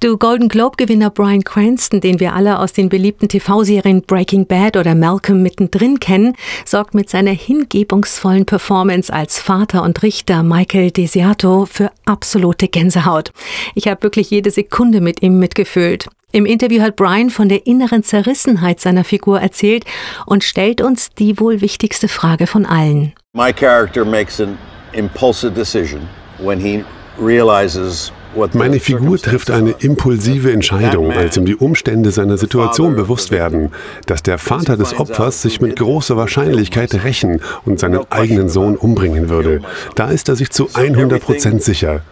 Du 0.00 0.18
Golden 0.18 0.48
Globe-Gewinner 0.48 1.10
Brian 1.10 1.44
Cranston, 1.44 2.00
den 2.00 2.20
wir 2.20 2.34
alle 2.34 2.58
aus 2.58 2.72
den 2.72 2.88
beliebten 2.88 3.28
TV-Serien 3.28 4.02
Breaking 4.02 4.46
Bad 4.46 4.76
oder 4.76 4.94
Malcolm 4.94 5.42
mittendrin 5.42 6.00
kennen, 6.00 6.34
sorgt 6.64 6.94
mit 6.94 7.08
seiner 7.08 7.30
hingebungsvollen 7.30 8.44
Performance 8.44 9.12
als 9.12 9.38
Vater 9.38 9.82
und 9.82 10.02
Richter 10.02 10.42
Michael 10.42 10.90
Desiato 10.90 11.66
für 11.66 11.90
absolute 12.04 12.68
Gänsehaut. 12.68 13.32
Ich 13.74 13.88
habe 13.88 14.02
wirklich 14.02 14.30
jede 14.30 14.50
Sekunde 14.50 15.00
mit 15.00 15.22
ihm 15.22 15.38
mitgefühlt. 15.38 16.08
Im 16.32 16.44
Interview 16.44 16.82
hat 16.82 16.96
Brian 16.96 17.30
von 17.30 17.48
der 17.48 17.66
inneren 17.66 18.02
Zerrissenheit 18.02 18.80
seiner 18.80 19.04
Figur 19.04 19.40
erzählt 19.40 19.84
und 20.26 20.44
stellt 20.44 20.82
uns 20.82 21.10
die 21.10 21.40
wohl 21.40 21.62
wichtigste 21.62 22.08
Frage 22.08 22.46
von 22.46 22.66
allen. 22.66 23.14
My 23.36 23.52
character 23.52 24.06
makes 24.06 24.40
an 24.40 24.56
impulsive 24.94 25.54
decision 25.54 26.08
when 26.38 26.58
he 26.58 26.84
realizes 27.18 28.10
meine 28.52 28.80
Figur 28.80 29.18
trifft 29.18 29.50
eine 29.50 29.74
impulsive 29.78 30.52
Entscheidung, 30.52 31.12
als 31.12 31.36
ihm 31.36 31.46
die 31.46 31.56
Umstände 31.56 32.10
seiner 32.10 32.36
Situation 32.36 32.96
bewusst 32.96 33.30
werden, 33.30 33.72
dass 34.06 34.22
der 34.22 34.38
Vater 34.38 34.76
des 34.76 34.98
Opfers 34.98 35.42
sich 35.42 35.60
mit 35.60 35.76
großer 35.76 36.16
Wahrscheinlichkeit 36.16 36.94
rächen 37.04 37.40
und 37.64 37.78
seinen 37.78 38.00
eigenen 38.10 38.48
Sohn 38.48 38.76
umbringen 38.76 39.28
würde. 39.28 39.60
Da 39.94 40.10
ist 40.10 40.28
er 40.28 40.36
sich 40.36 40.50
zu 40.50 40.68
100 40.74 41.22
Prozent 41.22 41.62
sicher. 41.62 42.02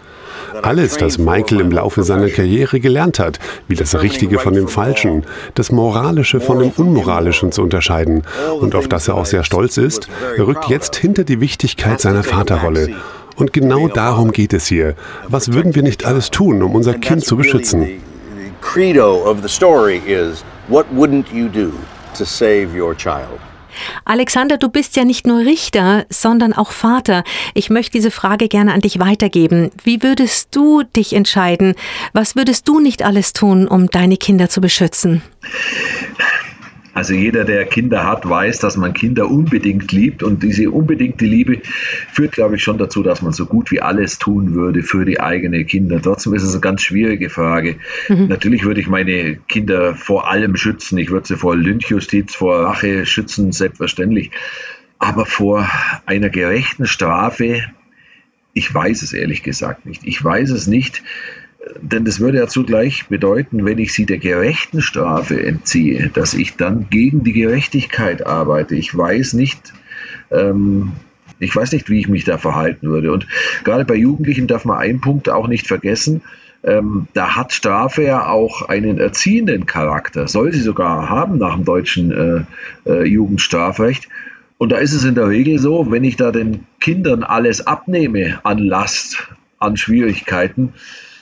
Alles, 0.62 0.96
das 0.96 1.18
Michael 1.18 1.60
im 1.60 1.70
Laufe 1.70 2.02
seiner 2.02 2.28
Karriere 2.28 2.80
gelernt 2.80 3.18
hat, 3.18 3.38
wie 3.68 3.74
das 3.74 4.00
Richtige 4.00 4.38
von 4.38 4.54
dem 4.54 4.68
Falschen, 4.68 5.24
das 5.54 5.72
Moralische 5.72 6.40
von 6.40 6.58
dem 6.58 6.70
Unmoralischen 6.70 7.52
zu 7.52 7.62
unterscheiden 7.62 8.22
und 8.60 8.74
auf 8.74 8.88
das 8.88 9.08
er 9.08 9.16
auch 9.16 9.26
sehr 9.26 9.44
stolz 9.44 9.76
ist, 9.76 10.08
rückt 10.38 10.66
jetzt 10.68 10.96
hinter 10.96 11.24
die 11.24 11.40
Wichtigkeit 11.40 12.00
seiner 12.00 12.22
Vaterrolle 12.22 12.90
und 13.36 13.52
genau 13.52 13.88
darum 13.88 14.32
geht 14.32 14.52
es 14.52 14.66
hier. 14.66 14.94
Was 15.28 15.52
würden 15.52 15.74
wir 15.74 15.82
nicht 15.82 16.04
alles 16.04 16.30
tun, 16.30 16.62
um 16.62 16.74
unser 16.74 16.94
Kind 16.94 17.24
zu 17.24 17.36
beschützen? 17.36 17.86
Credo 18.60 19.28
of 19.28 19.38
the 19.42 19.48
story 19.48 20.00
is, 20.06 20.44
what 20.68 20.86
wouldn't 20.94 21.26
you 21.32 21.48
do 21.48 21.72
to 22.16 22.24
save 22.24 22.68
your 22.74 22.96
child? 22.96 23.38
Alexander, 24.04 24.58
du 24.58 24.68
bist 24.68 24.96
ja 24.96 25.04
nicht 25.04 25.26
nur 25.26 25.40
Richter, 25.40 26.06
sondern 26.08 26.52
auch 26.52 26.72
Vater. 26.72 27.24
Ich 27.54 27.70
möchte 27.70 27.92
diese 27.92 28.10
Frage 28.10 28.48
gerne 28.48 28.72
an 28.72 28.80
dich 28.80 28.98
weitergeben. 28.98 29.70
Wie 29.82 30.02
würdest 30.02 30.54
du 30.54 30.82
dich 30.82 31.12
entscheiden? 31.12 31.74
Was 32.12 32.36
würdest 32.36 32.68
du 32.68 32.80
nicht 32.80 33.02
alles 33.02 33.32
tun, 33.32 33.66
um 33.66 33.88
deine 33.88 34.16
Kinder 34.16 34.48
zu 34.48 34.60
beschützen? 34.60 35.22
Also 36.94 37.12
jeder, 37.12 37.44
der 37.44 37.66
Kinder 37.66 38.06
hat, 38.06 38.28
weiß, 38.28 38.60
dass 38.60 38.76
man 38.76 38.94
Kinder 38.94 39.28
unbedingt 39.28 39.90
liebt 39.90 40.22
und 40.22 40.42
diese 40.44 40.70
unbedingte 40.70 41.26
Liebe 41.26 41.60
führt, 42.12 42.32
glaube 42.32 42.56
ich, 42.56 42.62
schon 42.62 42.78
dazu, 42.78 43.02
dass 43.02 43.20
man 43.20 43.32
so 43.32 43.46
gut 43.46 43.72
wie 43.72 43.82
alles 43.82 44.18
tun 44.18 44.54
würde 44.54 44.82
für 44.82 45.04
die 45.04 45.20
eigenen 45.20 45.66
Kinder. 45.66 46.00
Trotzdem 46.00 46.34
ist 46.34 46.44
es 46.44 46.52
eine 46.52 46.60
ganz 46.60 46.82
schwierige 46.82 47.30
Frage. 47.30 47.76
Mhm. 48.08 48.28
Natürlich 48.28 48.64
würde 48.64 48.80
ich 48.80 48.86
meine 48.86 49.36
Kinder 49.48 49.96
vor 49.96 50.30
allem 50.30 50.54
schützen. 50.56 50.96
Ich 50.98 51.10
würde 51.10 51.26
sie 51.26 51.36
vor 51.36 51.56
Lynchjustiz, 51.56 52.34
vor 52.36 52.60
Rache 52.64 53.04
schützen, 53.06 53.50
selbstverständlich. 53.50 54.30
Aber 55.00 55.26
vor 55.26 55.68
einer 56.06 56.30
gerechten 56.30 56.86
Strafe, 56.86 57.64
ich 58.52 58.72
weiß 58.72 59.02
es 59.02 59.12
ehrlich 59.12 59.42
gesagt 59.42 59.84
nicht. 59.84 60.02
Ich 60.04 60.22
weiß 60.22 60.50
es 60.50 60.68
nicht 60.68 61.02
denn 61.80 62.04
das 62.04 62.20
würde 62.20 62.38
ja 62.38 62.46
zugleich 62.46 63.06
bedeuten, 63.08 63.64
wenn 63.64 63.78
ich 63.78 63.92
sie 63.92 64.06
der 64.06 64.18
gerechten 64.18 64.82
Strafe 64.82 65.42
entziehe, 65.42 66.10
dass 66.12 66.34
ich 66.34 66.56
dann 66.56 66.88
gegen 66.90 67.24
die 67.24 67.32
Gerechtigkeit 67.32 68.26
arbeite. 68.26 68.74
Ich 68.74 68.96
weiß 68.96 69.34
nicht, 69.34 69.72
ähm, 70.30 70.92
ich 71.38 71.54
weiß 71.54 71.72
nicht, 71.72 71.88
wie 71.90 72.00
ich 72.00 72.08
mich 72.08 72.24
da 72.24 72.38
verhalten 72.38 72.88
würde. 72.88 73.12
Und 73.12 73.26
gerade 73.64 73.84
bei 73.84 73.94
Jugendlichen 73.94 74.46
darf 74.46 74.64
man 74.64 74.78
einen 74.78 75.00
Punkt 75.00 75.28
auch 75.28 75.48
nicht 75.48 75.66
vergessen. 75.66 76.22
Ähm, 76.62 77.08
da 77.12 77.36
hat 77.36 77.52
Strafe 77.52 78.02
ja 78.02 78.26
auch 78.26 78.62
einen 78.62 78.98
erziehenden 78.98 79.66
Charakter, 79.66 80.28
soll 80.28 80.52
sie 80.52 80.62
sogar 80.62 81.10
haben 81.10 81.38
nach 81.38 81.54
dem 81.54 81.64
deutschen 81.64 82.10
äh, 82.10 82.90
äh, 82.90 83.04
Jugendstrafrecht. 83.04 84.08
Und 84.56 84.72
da 84.72 84.78
ist 84.78 84.94
es 84.94 85.04
in 85.04 85.14
der 85.14 85.28
Regel 85.28 85.58
so, 85.58 85.90
wenn 85.90 86.04
ich 86.04 86.16
da 86.16 86.32
den 86.32 86.66
Kindern 86.80 87.22
alles 87.22 87.66
abnehme 87.66 88.40
an 88.44 88.58
Last, 88.58 89.28
an 89.58 89.76
Schwierigkeiten, 89.76 90.72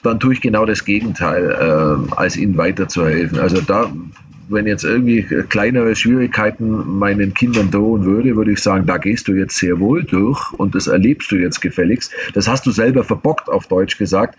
dann 0.03 0.21
tue 0.21 0.35
ich 0.35 0.41
genau 0.41 0.67
das 0.67 0.85
Gegenteil, 0.85 1.51
äh, 1.51 2.15
als 2.15 2.37
ihnen 2.37 2.57
weiterzuhelfen. 2.57 3.39
Also 3.39 3.61
da 3.61 3.91
wenn 4.49 4.67
jetzt 4.67 4.85
irgendwie 4.85 5.23
kleinere 5.49 5.95
Schwierigkeiten 5.95 6.99
meinen 6.99 7.35
Kindern 7.35 7.71
drohen 7.71 8.05
würde, 8.05 8.37
würde 8.37 8.53
ich 8.53 8.61
sagen, 8.61 8.87
da 8.87 8.99
gehst 8.99 9.29
du 9.29 9.33
jetzt 9.33 9.57
sehr 9.57 9.79
wohl 9.79 10.03
durch 10.03 10.53
und 10.55 10.75
das 10.75 10.87
erlebst 10.87 11.31
du 11.31 11.37
jetzt 11.37 11.61
gefälligst. 11.61 12.13
Das 12.35 12.49
hast 12.49 12.67
du 12.67 12.71
selber 12.71 13.05
verbockt, 13.05 13.49
auf 13.49 13.67
Deutsch 13.67 13.99
gesagt. 13.99 14.37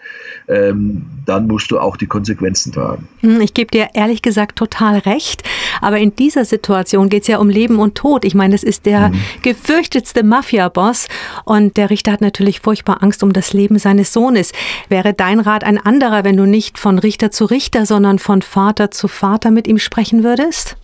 Ähm, 0.47 1.05
dann 1.25 1.47
musst 1.47 1.71
du 1.71 1.79
auch 1.79 1.97
die 1.97 2.05
Konsequenzen 2.05 2.73
tragen. 2.73 3.07
Hm, 3.21 3.41
ich 3.41 3.53
gebe 3.53 3.71
dir 3.71 3.89
ehrlich 3.93 4.21
gesagt 4.21 4.57
total 4.57 4.99
recht. 4.99 5.43
Aber 5.81 5.97
in 5.97 6.15
dieser 6.15 6.45
Situation 6.45 7.09
geht 7.09 7.23
es 7.23 7.27
ja 7.27 7.37
um 7.39 7.49
Leben 7.49 7.79
und 7.79 7.95
Tod. 7.95 8.25
Ich 8.25 8.35
meine, 8.35 8.53
das 8.53 8.63
ist 8.63 8.85
der 8.85 9.09
mhm. 9.09 9.21
gefürchtetste 9.41 10.23
Mafia-Boss 10.23 11.07
und 11.45 11.77
der 11.77 11.89
Richter 11.89 12.11
hat 12.11 12.21
natürlich 12.21 12.59
furchtbar 12.59 13.01
Angst 13.01 13.23
um 13.23 13.33
das 13.33 13.53
Leben 13.53 13.79
seines 13.79 14.13
Sohnes. 14.13 14.51
Wäre 14.89 15.13
dein 15.13 15.39
Rat 15.39 15.63
ein 15.63 15.77
anderer, 15.77 16.23
wenn 16.23 16.37
du 16.37 16.45
nicht 16.45 16.77
von 16.77 16.99
Richter 16.99 17.31
zu 17.31 17.45
Richter, 17.45 17.85
sondern 17.85 18.19
von 18.19 18.41
Vater 18.41 18.91
zu 18.91 19.07
Vater 19.07 19.49
mit 19.49 19.67
ihm 19.67 19.79
sprechen 19.79 19.92
sprechen 19.93 20.23
würdest? 20.23 20.75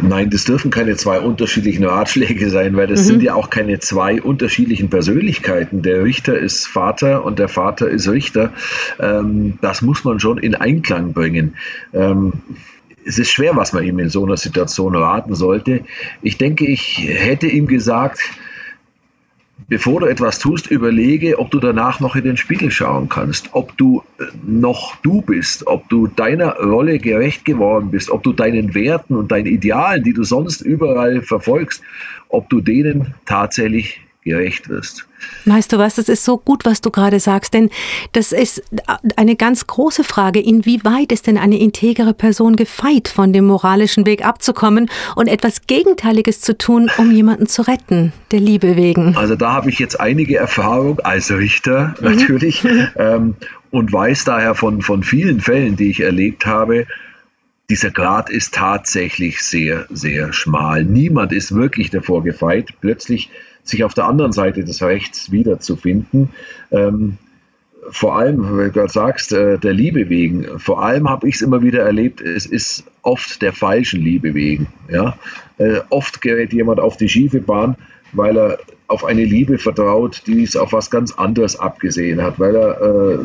Nein, 0.00 0.30
das 0.30 0.44
dürfen 0.44 0.70
keine 0.70 0.96
zwei 0.96 1.18
unterschiedlichen 1.18 1.84
Ratschläge 1.84 2.48
sein, 2.48 2.76
weil 2.76 2.86
das 2.86 3.00
mhm. 3.00 3.04
sind 3.06 3.22
ja 3.24 3.34
auch 3.34 3.50
keine 3.50 3.80
zwei 3.80 4.22
unterschiedlichen 4.22 4.88
Persönlichkeiten. 4.88 5.82
Der 5.82 6.04
Richter 6.04 6.38
ist 6.38 6.68
Vater 6.68 7.24
und 7.24 7.40
der 7.40 7.48
Vater 7.48 7.88
ist 7.88 8.08
Richter. 8.08 8.52
Ähm, 9.00 9.58
das 9.62 9.82
muss 9.82 10.04
man 10.04 10.20
schon 10.20 10.38
in 10.38 10.54
Einklang 10.54 11.12
bringen. 11.12 11.56
Ähm, 11.92 12.34
es 13.04 13.18
ist 13.18 13.32
schwer, 13.32 13.56
was 13.56 13.72
man 13.72 13.82
ihm 13.82 13.98
in 13.98 14.10
so 14.10 14.24
einer 14.24 14.36
Situation 14.36 14.94
raten 14.94 15.34
sollte. 15.34 15.80
Ich 16.22 16.38
denke, 16.38 16.66
ich 16.66 16.98
hätte 17.08 17.48
ihm 17.48 17.66
gesagt, 17.66 18.20
bevor 19.68 20.00
du 20.00 20.06
etwas 20.06 20.38
tust, 20.38 20.70
überlege, 20.70 21.38
ob 21.38 21.50
du 21.50 21.58
danach 21.58 22.00
noch 22.00 22.16
in 22.16 22.24
den 22.24 22.36
Spiegel 22.36 22.70
schauen 22.70 23.08
kannst, 23.08 23.50
ob 23.52 23.76
du 23.76 24.02
äh, 24.18 24.24
noch 24.46 24.96
du 24.96 25.22
bist, 25.22 25.66
ob 25.66 25.88
du 25.88 26.06
deiner 26.06 26.56
Rolle 26.56 26.98
gerecht 26.98 27.44
geworden 27.44 27.90
bist, 27.90 28.10
ob 28.10 28.22
du 28.22 28.32
deinen 28.32 28.74
Werten 28.74 29.16
und 29.16 29.32
deinen 29.32 29.46
Idealen, 29.46 30.04
die 30.04 30.12
du 30.12 30.24
sonst 30.24 30.60
überall 30.60 31.22
verfolgst, 31.22 31.82
ob 32.28 32.48
du 32.48 32.60
denen 32.60 33.14
tatsächlich 33.24 34.05
gerecht 34.26 34.68
wirst. 34.68 35.06
Weißt 35.44 35.72
du 35.72 35.78
was, 35.78 35.94
das 35.94 36.08
ist 36.08 36.24
so 36.24 36.36
gut, 36.36 36.64
was 36.64 36.80
du 36.80 36.90
gerade 36.90 37.20
sagst, 37.20 37.54
denn 37.54 37.70
das 38.12 38.32
ist 38.32 38.62
eine 39.16 39.36
ganz 39.36 39.66
große 39.66 40.04
Frage, 40.04 40.40
inwieweit 40.40 41.12
ist 41.12 41.26
denn 41.26 41.38
eine 41.38 41.58
integere 41.58 42.12
Person 42.12 42.56
gefeit, 42.56 43.08
von 43.08 43.32
dem 43.32 43.46
moralischen 43.46 44.04
Weg 44.06 44.24
abzukommen 44.24 44.90
und 45.14 45.28
etwas 45.28 45.66
Gegenteiliges 45.66 46.40
zu 46.40 46.58
tun, 46.58 46.90
um 46.98 47.10
jemanden 47.10 47.46
zu 47.46 47.62
retten, 47.62 48.12
der 48.32 48.40
Liebe 48.40 48.76
wegen? 48.76 49.16
Also 49.16 49.36
da 49.36 49.52
habe 49.52 49.70
ich 49.70 49.78
jetzt 49.78 49.98
einige 49.98 50.36
Erfahrung 50.36 51.00
als 51.00 51.30
Richter 51.30 51.94
mhm. 52.00 52.10
natürlich 52.10 52.64
mhm. 52.64 52.88
ähm, 52.96 53.34
und 53.70 53.92
weiß 53.92 54.24
daher 54.24 54.54
von, 54.54 54.82
von 54.82 55.02
vielen 55.02 55.40
Fällen, 55.40 55.76
die 55.76 55.90
ich 55.90 56.00
erlebt 56.00 56.44
habe, 56.44 56.86
dieser 57.68 57.90
Grad 57.90 58.30
ist 58.30 58.54
tatsächlich 58.54 59.40
sehr, 59.40 59.86
sehr 59.90 60.32
schmal. 60.32 60.84
Niemand 60.84 61.32
ist 61.32 61.54
wirklich 61.54 61.90
davor 61.90 62.22
gefeit, 62.22 62.74
plötzlich 62.80 63.30
sich 63.64 63.82
auf 63.82 63.94
der 63.94 64.06
anderen 64.06 64.32
Seite 64.32 64.64
des 64.64 64.82
Rechts 64.82 65.32
wiederzufinden. 65.32 66.30
Ähm, 66.70 67.18
vor 67.90 68.16
allem, 68.16 68.56
wenn 68.56 68.66
du 68.66 68.72
gerade 68.72 68.92
sagst, 68.92 69.32
äh, 69.32 69.58
der 69.58 69.72
Liebe 69.72 70.08
wegen. 70.08 70.58
Vor 70.58 70.82
allem 70.82 71.08
habe 71.08 71.28
ich 71.28 71.36
es 71.36 71.42
immer 71.42 71.62
wieder 71.62 71.82
erlebt, 71.82 72.20
es 72.20 72.46
ist 72.46 72.84
oft 73.02 73.42
der 73.42 73.52
falschen 73.52 74.00
Liebe 74.00 74.34
wegen. 74.34 74.68
Ja? 74.88 75.16
Äh, 75.58 75.80
oft 75.90 76.20
gerät 76.20 76.52
jemand 76.52 76.80
auf 76.80 76.96
die 76.96 77.08
schiefe 77.08 77.40
Bahn, 77.40 77.76
weil 78.12 78.36
er 78.38 78.58
auf 78.88 79.04
eine 79.04 79.24
Liebe 79.24 79.58
vertraut, 79.58 80.22
die 80.26 80.42
es 80.42 80.56
auf 80.56 80.72
was 80.72 80.90
ganz 80.90 81.12
anderes 81.12 81.58
abgesehen 81.58 82.22
hat, 82.22 82.38
weil 82.38 82.54
er 82.54 82.80
äh, 82.80 83.18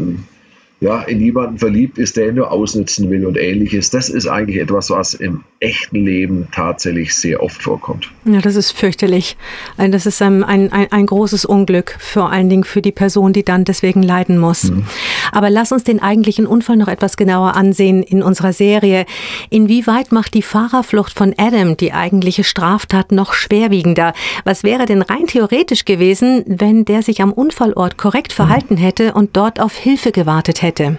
ja, 0.81 1.03
in 1.03 1.21
jemanden 1.21 1.59
verliebt 1.59 1.99
ist, 1.99 2.17
der 2.17 2.29
ihn 2.29 2.35
nur 2.35 2.51
ausnutzen 2.51 3.11
will 3.11 3.27
und 3.27 3.37
ähnliches. 3.37 3.91
Das 3.91 4.09
ist 4.09 4.27
eigentlich 4.27 4.59
etwas, 4.59 4.89
was 4.89 5.13
im 5.13 5.43
echten 5.59 6.03
Leben 6.03 6.47
tatsächlich 6.51 7.13
sehr 7.13 7.43
oft 7.43 7.61
vorkommt. 7.61 8.09
Ja, 8.25 8.41
das 8.41 8.55
ist 8.55 8.71
fürchterlich. 8.71 9.37
Also 9.77 9.91
das 9.91 10.07
ist 10.07 10.23
ein, 10.23 10.43
ein, 10.43 10.71
ein 10.71 11.05
großes 11.05 11.45
Unglück, 11.45 11.95
vor 11.99 12.31
allen 12.31 12.49
Dingen 12.49 12.63
für 12.63 12.81
die 12.81 12.91
Person, 12.91 13.31
die 13.31 13.45
dann 13.45 13.63
deswegen 13.63 14.01
leiden 14.01 14.39
muss. 14.39 14.71
Mhm. 14.71 14.87
Aber 15.31 15.51
lass 15.51 15.71
uns 15.71 15.83
den 15.83 16.01
eigentlichen 16.01 16.47
Unfall 16.47 16.77
noch 16.77 16.87
etwas 16.87 17.15
genauer 17.15 17.55
ansehen 17.55 18.01
in 18.01 18.23
unserer 18.23 18.51
Serie. 18.51 19.05
Inwieweit 19.51 20.11
macht 20.11 20.33
die 20.33 20.41
Fahrerflucht 20.41 21.13
von 21.13 21.35
Adam 21.37 21.77
die 21.77 21.93
eigentliche 21.93 22.43
Straftat 22.43 23.11
noch 23.11 23.35
schwerwiegender? 23.35 24.13
Was 24.45 24.63
wäre 24.63 24.87
denn 24.87 25.03
rein 25.03 25.27
theoretisch 25.27 25.85
gewesen, 25.85 26.43
wenn 26.47 26.85
der 26.85 27.03
sich 27.03 27.21
am 27.21 27.31
Unfallort 27.31 27.99
korrekt 27.99 28.33
verhalten 28.33 28.77
hätte 28.77 29.13
und 29.13 29.37
dort 29.37 29.59
auf 29.59 29.75
Hilfe 29.75 30.11
gewartet 30.11 30.63
hätte? 30.63 30.70
Hätte? 30.71 30.97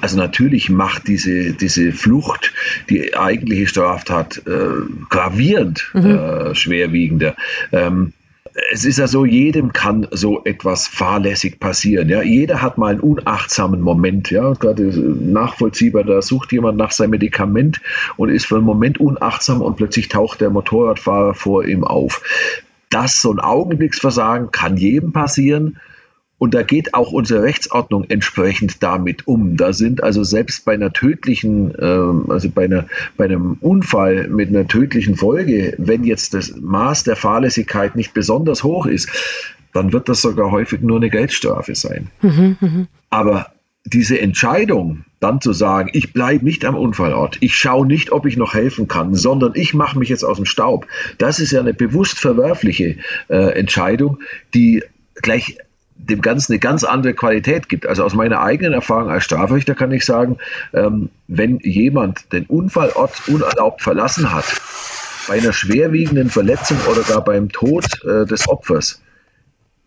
Also 0.00 0.16
natürlich 0.16 0.70
macht 0.70 1.08
diese, 1.08 1.52
diese 1.52 1.92
Flucht 1.92 2.52
die 2.88 3.16
eigentliche 3.16 3.66
Straftat 3.66 4.42
äh, 4.46 4.68
gravierend 5.08 5.90
mhm. 5.94 6.04
äh, 6.04 6.54
schwerwiegender. 6.54 7.34
Ähm, 7.72 8.12
es 8.72 8.86
ist 8.86 8.98
ja 8.98 9.06
so, 9.06 9.26
jedem 9.26 9.72
kann 9.74 10.06
so 10.12 10.42
etwas 10.44 10.88
fahrlässig 10.88 11.60
passieren. 11.60 12.08
Ja? 12.08 12.22
Jeder 12.22 12.62
hat 12.62 12.78
mal 12.78 12.92
einen 12.92 13.00
unachtsamen 13.00 13.82
Moment. 13.82 14.30
Ja? 14.30 14.54
Gerade 14.54 14.84
nachvollziehbar, 14.84 16.04
da 16.04 16.22
sucht 16.22 16.52
jemand 16.52 16.78
nach 16.78 16.92
seinem 16.92 17.10
Medikament 17.10 17.80
und 18.16 18.30
ist 18.30 18.46
für 18.46 18.56
einen 18.56 18.64
Moment 18.64 18.98
unachtsam 18.98 19.60
und 19.60 19.76
plötzlich 19.76 20.08
taucht 20.08 20.40
der 20.40 20.50
Motorradfahrer 20.50 21.34
vor 21.34 21.66
ihm 21.66 21.84
auf. 21.84 22.22
Das, 22.88 23.20
so 23.20 23.30
ein 23.32 23.40
Augenblicksversagen, 23.40 24.52
kann 24.52 24.76
jedem 24.78 25.12
passieren. 25.12 25.78
Und 26.38 26.54
da 26.54 26.62
geht 26.62 26.92
auch 26.94 27.12
unsere 27.12 27.42
Rechtsordnung 27.42 28.04
entsprechend 28.08 28.82
damit 28.82 29.26
um. 29.26 29.56
Da 29.56 29.72
sind 29.72 30.02
also 30.02 30.22
selbst 30.22 30.64
bei 30.64 30.74
einer 30.74 30.92
tödlichen, 30.92 31.74
äh, 31.74 32.32
also 32.32 32.50
bei, 32.50 32.64
einer, 32.64 32.86
bei 33.16 33.24
einem 33.24 33.56
Unfall 33.60 34.28
mit 34.28 34.50
einer 34.50 34.68
tödlichen 34.68 35.16
Folge, 35.16 35.74
wenn 35.78 36.04
jetzt 36.04 36.34
das 36.34 36.54
Maß 36.56 37.04
der 37.04 37.16
Fahrlässigkeit 37.16 37.96
nicht 37.96 38.12
besonders 38.12 38.64
hoch 38.64 38.86
ist, 38.86 39.08
dann 39.72 39.92
wird 39.92 40.08
das 40.08 40.22
sogar 40.22 40.50
häufig 40.50 40.80
nur 40.80 40.98
eine 40.98 41.10
Geldstrafe 41.10 41.74
sein. 41.74 42.10
Mhm, 42.20 42.56
mh. 42.60 42.86
Aber 43.10 43.52
diese 43.84 44.20
Entscheidung, 44.20 45.04
dann 45.20 45.40
zu 45.40 45.52
sagen, 45.52 45.90
ich 45.92 46.12
bleibe 46.12 46.44
nicht 46.44 46.64
am 46.64 46.74
Unfallort, 46.74 47.38
ich 47.40 47.54
schaue 47.54 47.86
nicht, 47.86 48.12
ob 48.12 48.26
ich 48.26 48.36
noch 48.36 48.52
helfen 48.52 48.88
kann, 48.88 49.14
sondern 49.14 49.52
ich 49.54 49.74
mache 49.74 49.98
mich 49.98 50.08
jetzt 50.08 50.24
aus 50.24 50.36
dem 50.36 50.44
Staub, 50.44 50.86
das 51.18 51.38
ist 51.40 51.52
ja 51.52 51.60
eine 51.60 51.72
bewusst 51.72 52.18
verwerfliche 52.18 52.96
äh, 53.28 53.58
Entscheidung, 53.58 54.18
die 54.54 54.82
gleich 55.22 55.58
dem 55.98 56.20
Ganzen 56.20 56.52
eine 56.52 56.58
ganz 56.60 56.84
andere 56.84 57.14
Qualität 57.14 57.68
gibt. 57.68 57.86
Also 57.86 58.04
aus 58.04 58.14
meiner 58.14 58.40
eigenen 58.40 58.72
Erfahrung 58.72 59.10
als 59.10 59.24
Strafrichter 59.24 59.74
kann 59.74 59.92
ich 59.92 60.04
sagen, 60.04 60.38
ähm, 60.72 61.10
wenn 61.26 61.58
jemand 61.60 62.32
den 62.32 62.46
Unfallort 62.46 63.28
unerlaubt 63.28 63.82
verlassen 63.82 64.32
hat, 64.32 64.44
bei 65.28 65.38
einer 65.38 65.52
schwerwiegenden 65.52 66.30
Verletzung 66.30 66.78
oder 66.90 67.02
gar 67.02 67.24
beim 67.24 67.48
Tod 67.48 67.84
äh, 68.04 68.24
des 68.26 68.48
Opfers, 68.48 69.02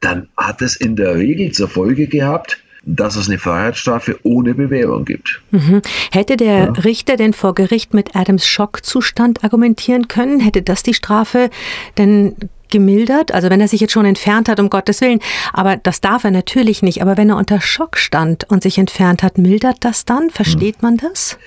dann 0.01 0.29
hat 0.35 0.61
es 0.61 0.75
in 0.75 0.95
der 0.95 1.15
Regel 1.15 1.51
zur 1.51 1.69
Folge 1.69 2.07
gehabt, 2.07 2.59
dass 2.83 3.15
es 3.15 3.27
eine 3.27 3.37
Freiheitsstrafe 3.37 4.19
ohne 4.23 4.53
Bewährung 4.53 5.05
gibt. 5.05 5.41
Mhm. 5.51 5.81
Hätte 6.11 6.37
der 6.37 6.57
ja. 6.57 6.71
Richter 6.71 7.17
denn 7.17 7.33
vor 7.33 7.53
Gericht 7.53 7.93
mit 7.93 8.15
Adams 8.15 8.47
Schockzustand 8.47 9.43
argumentieren 9.43 10.07
können? 10.07 10.39
Hätte 10.39 10.61
das 10.61 10.83
die 10.83 10.93
Strafe 10.93 11.49
denn 11.97 12.35
gemildert. 12.69 13.33
Also 13.33 13.49
wenn 13.49 13.61
er 13.61 13.67
sich 13.67 13.81
jetzt 13.81 13.91
schon 13.91 14.05
entfernt 14.05 14.49
hat, 14.49 14.59
um 14.59 14.69
Gottes 14.69 15.01
Willen. 15.01 15.19
Aber 15.53 15.77
das 15.77 16.01
darf 16.01 16.23
er 16.23 16.31
natürlich 16.31 16.81
nicht. 16.81 17.01
Aber 17.01 17.17
wenn 17.17 17.29
er 17.29 17.37
unter 17.37 17.61
Schock 17.61 17.97
stand 17.97 18.45
und 18.49 18.63
sich 18.63 18.77
entfernt 18.77 19.23
hat, 19.23 19.37
mildert 19.37 19.77
das 19.81 20.05
dann? 20.05 20.29
Versteht 20.29 20.75
hm. 20.75 20.81
man 20.81 20.97
das? 20.97 21.37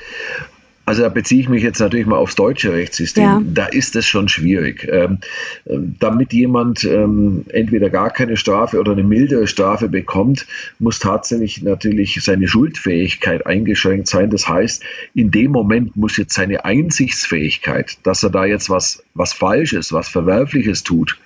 Also 0.84 1.02
da 1.02 1.08
beziehe 1.08 1.40
ich 1.40 1.48
mich 1.48 1.62
jetzt 1.62 1.78
natürlich 1.78 2.06
mal 2.06 2.16
aufs 2.16 2.34
deutsche 2.34 2.72
Rechtssystem. 2.72 3.22
Ja. 3.22 3.42
Da 3.44 3.66
ist 3.66 3.94
es 3.94 4.06
schon 4.06 4.28
schwierig. 4.28 4.88
Ähm, 4.90 5.18
damit 5.64 6.32
jemand 6.32 6.82
ähm, 6.84 7.44
entweder 7.48 7.88
gar 7.88 8.10
keine 8.10 8.36
Strafe 8.36 8.80
oder 8.80 8.92
eine 8.92 9.04
mildere 9.04 9.46
Strafe 9.46 9.88
bekommt, 9.88 10.46
muss 10.80 10.98
tatsächlich 10.98 11.62
natürlich 11.62 12.18
seine 12.22 12.48
Schuldfähigkeit 12.48 13.46
eingeschränkt 13.46 14.08
sein. 14.08 14.30
Das 14.30 14.48
heißt, 14.48 14.82
in 15.14 15.30
dem 15.30 15.52
Moment 15.52 15.96
muss 15.96 16.16
jetzt 16.16 16.34
seine 16.34 16.64
Einsichtsfähigkeit, 16.64 17.98
dass 18.02 18.24
er 18.24 18.30
da 18.30 18.44
jetzt 18.44 18.68
was, 18.68 19.04
was 19.14 19.32
Falsches, 19.32 19.92
was 19.92 20.08
Verwerfliches 20.08 20.82
tut, 20.82 21.18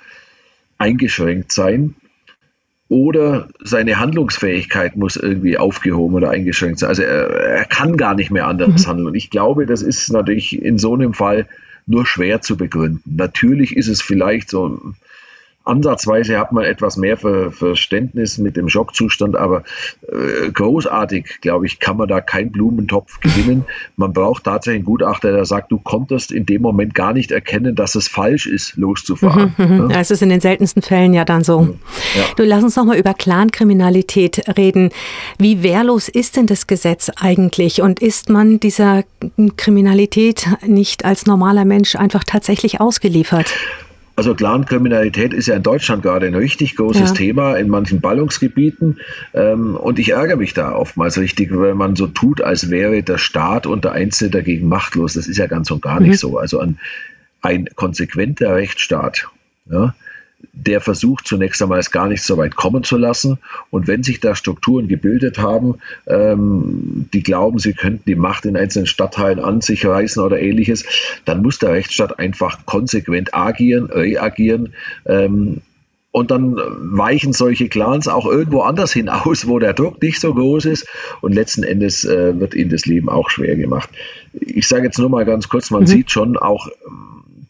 eingeschränkt 0.76 1.50
sein 1.50 1.94
oder 2.88 3.48
seine 3.62 3.98
Handlungsfähigkeit 3.98 4.96
muss 4.96 5.16
irgendwie 5.16 5.58
aufgehoben 5.58 6.14
oder 6.14 6.30
eingeschränkt 6.30 6.78
sein. 6.78 6.88
Also 6.88 7.02
er, 7.02 7.28
er 7.28 7.64
kann 7.64 7.96
gar 7.96 8.14
nicht 8.14 8.30
mehr 8.30 8.46
anders 8.46 8.84
mhm. 8.84 8.90
handeln. 8.90 9.08
Und 9.08 9.14
ich 9.16 9.30
glaube, 9.30 9.66
das 9.66 9.82
ist 9.82 10.12
natürlich 10.12 10.62
in 10.62 10.78
so 10.78 10.94
einem 10.94 11.12
Fall 11.12 11.46
nur 11.86 12.06
schwer 12.06 12.40
zu 12.40 12.56
begründen. 12.56 13.02
Natürlich 13.16 13.76
ist 13.76 13.88
es 13.88 14.02
vielleicht 14.02 14.50
so 14.50 14.80
Ansatzweise 15.66 16.38
hat 16.38 16.52
man 16.52 16.64
etwas 16.64 16.96
mehr 16.96 17.16
Ver 17.16 17.50
Verständnis 17.50 18.38
mit 18.38 18.56
dem 18.56 18.68
Schockzustand, 18.68 19.36
aber 19.36 19.64
äh, 20.08 20.50
großartig, 20.50 21.40
glaube 21.40 21.66
ich, 21.66 21.80
kann 21.80 21.96
man 21.96 22.08
da 22.08 22.20
keinen 22.20 22.52
Blumentopf 22.52 23.20
gewinnen. 23.20 23.64
Man 23.96 24.12
braucht 24.12 24.44
tatsächlich 24.44 24.78
einen 24.78 24.84
Gutachter, 24.84 25.32
der 25.32 25.44
sagt, 25.44 25.72
du 25.72 25.78
konntest 25.78 26.30
in 26.30 26.46
dem 26.46 26.62
Moment 26.62 26.94
gar 26.94 27.12
nicht 27.12 27.30
erkennen, 27.30 27.74
dass 27.74 27.94
es 27.94 28.08
falsch 28.08 28.46
ist, 28.46 28.76
loszufahren. 28.76 29.54
Mhm, 29.56 29.84
mhm. 29.84 29.90
ja. 29.90 30.00
Es 30.00 30.10
ist 30.10 30.22
in 30.22 30.28
den 30.28 30.40
seltensten 30.40 30.82
Fällen 30.82 31.14
ja 31.14 31.24
dann 31.24 31.44
so. 31.44 31.76
Ja. 32.14 32.24
Du 32.36 32.44
lass 32.44 32.62
uns 32.62 32.76
noch 32.76 32.84
mal 32.84 32.96
über 32.96 33.14
Clankriminalität 33.14 34.56
reden. 34.56 34.90
Wie 35.38 35.62
wehrlos 35.62 36.08
ist 36.08 36.36
denn 36.36 36.46
das 36.46 36.66
Gesetz 36.66 37.10
eigentlich 37.16 37.82
und 37.82 38.00
ist 38.00 38.30
man 38.30 38.60
dieser 38.60 39.04
Kriminalität 39.56 40.46
nicht 40.64 41.04
als 41.04 41.26
normaler 41.26 41.64
Mensch 41.64 41.96
einfach 41.96 42.24
tatsächlich 42.24 42.80
ausgeliefert? 42.80 43.52
Also 44.16 44.34
Clan-Kriminalität 44.34 45.34
ist 45.34 45.46
ja 45.46 45.54
in 45.54 45.62
Deutschland 45.62 46.02
gerade 46.02 46.26
ein 46.26 46.34
richtig 46.34 46.74
großes 46.76 47.10
ja. 47.10 47.14
Thema 47.14 47.56
in 47.56 47.68
manchen 47.68 48.00
Ballungsgebieten. 48.00 48.98
Ähm, 49.34 49.76
und 49.76 49.98
ich 49.98 50.10
ärgere 50.10 50.36
mich 50.36 50.54
da 50.54 50.72
oftmals 50.72 51.18
richtig, 51.18 51.50
wenn 51.52 51.76
man 51.76 51.96
so 51.96 52.06
tut, 52.06 52.40
als 52.40 52.70
wäre 52.70 53.02
der 53.02 53.18
Staat 53.18 53.66
und 53.66 53.84
der 53.84 53.92
Einzelne 53.92 54.30
dagegen 54.30 54.68
machtlos. 54.68 55.12
Das 55.12 55.28
ist 55.28 55.36
ja 55.36 55.46
ganz 55.46 55.70
und 55.70 55.82
gar 55.82 56.00
mhm. 56.00 56.08
nicht 56.08 56.18
so. 56.18 56.38
Also 56.38 56.60
ein, 56.60 56.78
ein 57.42 57.68
konsequenter 57.74 58.54
Rechtsstaat 58.54 59.28
ja, 59.70 59.94
der 60.52 60.80
versucht 60.80 61.26
zunächst 61.26 61.62
einmal 61.62 61.78
es 61.78 61.90
gar 61.90 62.08
nicht 62.08 62.22
so 62.22 62.36
weit 62.36 62.56
kommen 62.56 62.82
zu 62.82 62.96
lassen. 62.96 63.38
Und 63.70 63.86
wenn 63.86 64.02
sich 64.02 64.20
da 64.20 64.34
Strukturen 64.34 64.88
gebildet 64.88 65.38
haben, 65.38 65.76
ähm, 66.06 67.08
die 67.12 67.22
glauben, 67.22 67.58
sie 67.58 67.72
könnten 67.72 68.04
die 68.06 68.16
Macht 68.16 68.44
in 68.44 68.56
einzelnen 68.56 68.86
Stadtteilen 68.86 69.38
an 69.38 69.60
sich 69.60 69.86
reißen 69.86 70.22
oder 70.22 70.40
ähnliches, 70.40 70.84
dann 71.24 71.42
muss 71.42 71.58
der 71.58 71.72
Rechtsstaat 71.72 72.18
einfach 72.18 72.66
konsequent 72.66 73.34
agieren, 73.34 73.86
reagieren. 73.86 74.74
Ähm, 75.06 75.62
und 76.10 76.30
dann 76.30 76.56
weichen 76.56 77.34
solche 77.34 77.68
Clans 77.68 78.08
auch 78.08 78.24
irgendwo 78.24 78.62
anders 78.62 78.90
hinaus, 78.90 79.46
wo 79.46 79.58
der 79.58 79.74
Druck 79.74 80.00
nicht 80.00 80.18
so 80.18 80.32
groß 80.32 80.64
ist. 80.64 80.86
Und 81.20 81.34
letzten 81.34 81.62
Endes 81.62 82.06
äh, 82.06 82.40
wird 82.40 82.54
ihnen 82.54 82.70
das 82.70 82.86
Leben 82.86 83.10
auch 83.10 83.28
schwer 83.28 83.54
gemacht. 83.56 83.90
Ich 84.32 84.66
sage 84.66 84.84
jetzt 84.84 84.98
nur 84.98 85.10
mal 85.10 85.26
ganz 85.26 85.50
kurz, 85.50 85.70
man 85.70 85.82
mhm. 85.82 85.86
sieht 85.86 86.10
schon 86.10 86.38
auch 86.38 86.68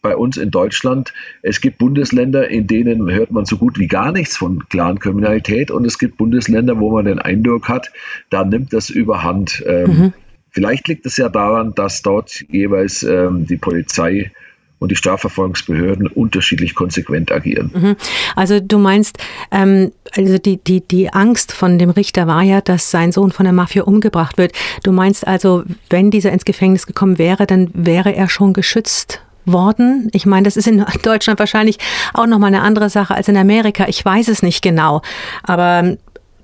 bei 0.01 0.15
uns 0.15 0.37
in 0.37 0.51
Deutschland, 0.51 1.13
es 1.41 1.61
gibt 1.61 1.77
Bundesländer, 1.77 2.49
in 2.49 2.67
denen 2.67 3.09
hört 3.11 3.31
man 3.31 3.45
so 3.45 3.57
gut 3.57 3.79
wie 3.79 3.87
gar 3.87 4.11
nichts 4.11 4.37
von 4.37 4.67
Clankriminalität 4.69 5.71
und 5.71 5.85
es 5.85 5.97
gibt 5.97 6.17
Bundesländer, 6.17 6.79
wo 6.79 6.91
man 6.91 7.05
den 7.05 7.19
Eindruck 7.19 7.67
hat, 7.69 7.91
da 8.29 8.43
nimmt 8.43 8.73
das 8.73 8.89
überhand. 8.89 9.63
Ähm, 9.67 9.87
mhm. 9.87 10.13
Vielleicht 10.49 10.87
liegt 10.87 11.05
es 11.05 11.17
ja 11.17 11.29
daran, 11.29 11.75
dass 11.75 12.01
dort 12.01 12.43
jeweils 12.49 13.03
ähm, 13.03 13.45
die 13.45 13.57
Polizei 13.57 14.31
und 14.79 14.91
die 14.91 14.95
Strafverfolgungsbehörden 14.95 16.07
unterschiedlich 16.07 16.75
konsequent 16.75 17.31
agieren. 17.31 17.71
Mhm. 17.73 17.95
Also 18.35 18.59
du 18.59 18.77
meinst, 18.77 19.17
ähm, 19.51 19.91
also 20.15 20.37
die, 20.37 20.57
die, 20.57 20.81
die 20.81 21.11
Angst 21.11 21.51
von 21.51 21.79
dem 21.79 21.89
Richter 21.89 22.27
war 22.27 22.43
ja, 22.43 22.61
dass 22.61 22.91
sein 22.91 23.11
Sohn 23.11 23.31
von 23.31 23.43
der 23.45 23.53
Mafia 23.53 23.83
umgebracht 23.83 24.37
wird. 24.37 24.53
Du 24.83 24.91
meinst 24.91 25.27
also, 25.27 25.63
wenn 25.89 26.11
dieser 26.11 26.31
ins 26.31 26.45
Gefängnis 26.45 26.85
gekommen 26.85 27.17
wäre, 27.17 27.47
dann 27.47 27.69
wäre 27.73 28.15
er 28.15 28.29
schon 28.29 28.53
geschützt 28.53 29.21
worden. 29.47 30.09
Ich 30.13 30.25
meine, 30.25 30.43
das 30.43 30.57
ist 30.57 30.67
in 30.67 30.85
Deutschland 31.03 31.39
wahrscheinlich 31.39 31.77
auch 32.13 32.27
nochmal 32.27 32.49
eine 32.49 32.61
andere 32.61 32.89
Sache 32.89 33.15
als 33.15 33.27
in 33.27 33.37
Amerika. 33.37 33.87
Ich 33.87 34.03
weiß 34.03 34.27
es 34.27 34.43
nicht 34.43 34.61
genau. 34.61 35.01
Aber 35.43 35.97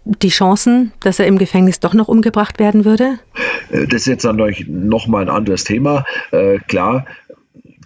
die 0.05 0.29
Chancen, 0.29 0.91
dass 1.01 1.19
er 1.19 1.27
im 1.27 1.37
Gefängnis 1.37 1.79
doch 1.79 1.93
noch 1.93 2.07
umgebracht 2.07 2.59
werden 2.59 2.85
würde? 2.85 3.19
Äh, 3.71 3.87
das 3.87 4.01
ist 4.01 4.07
jetzt 4.07 4.25
dann 4.25 4.37
nochmal 4.67 5.23
ein 5.23 5.29
anderes 5.29 5.63
Thema. 5.63 6.05
Äh, 6.31 6.59
klar, 6.67 7.05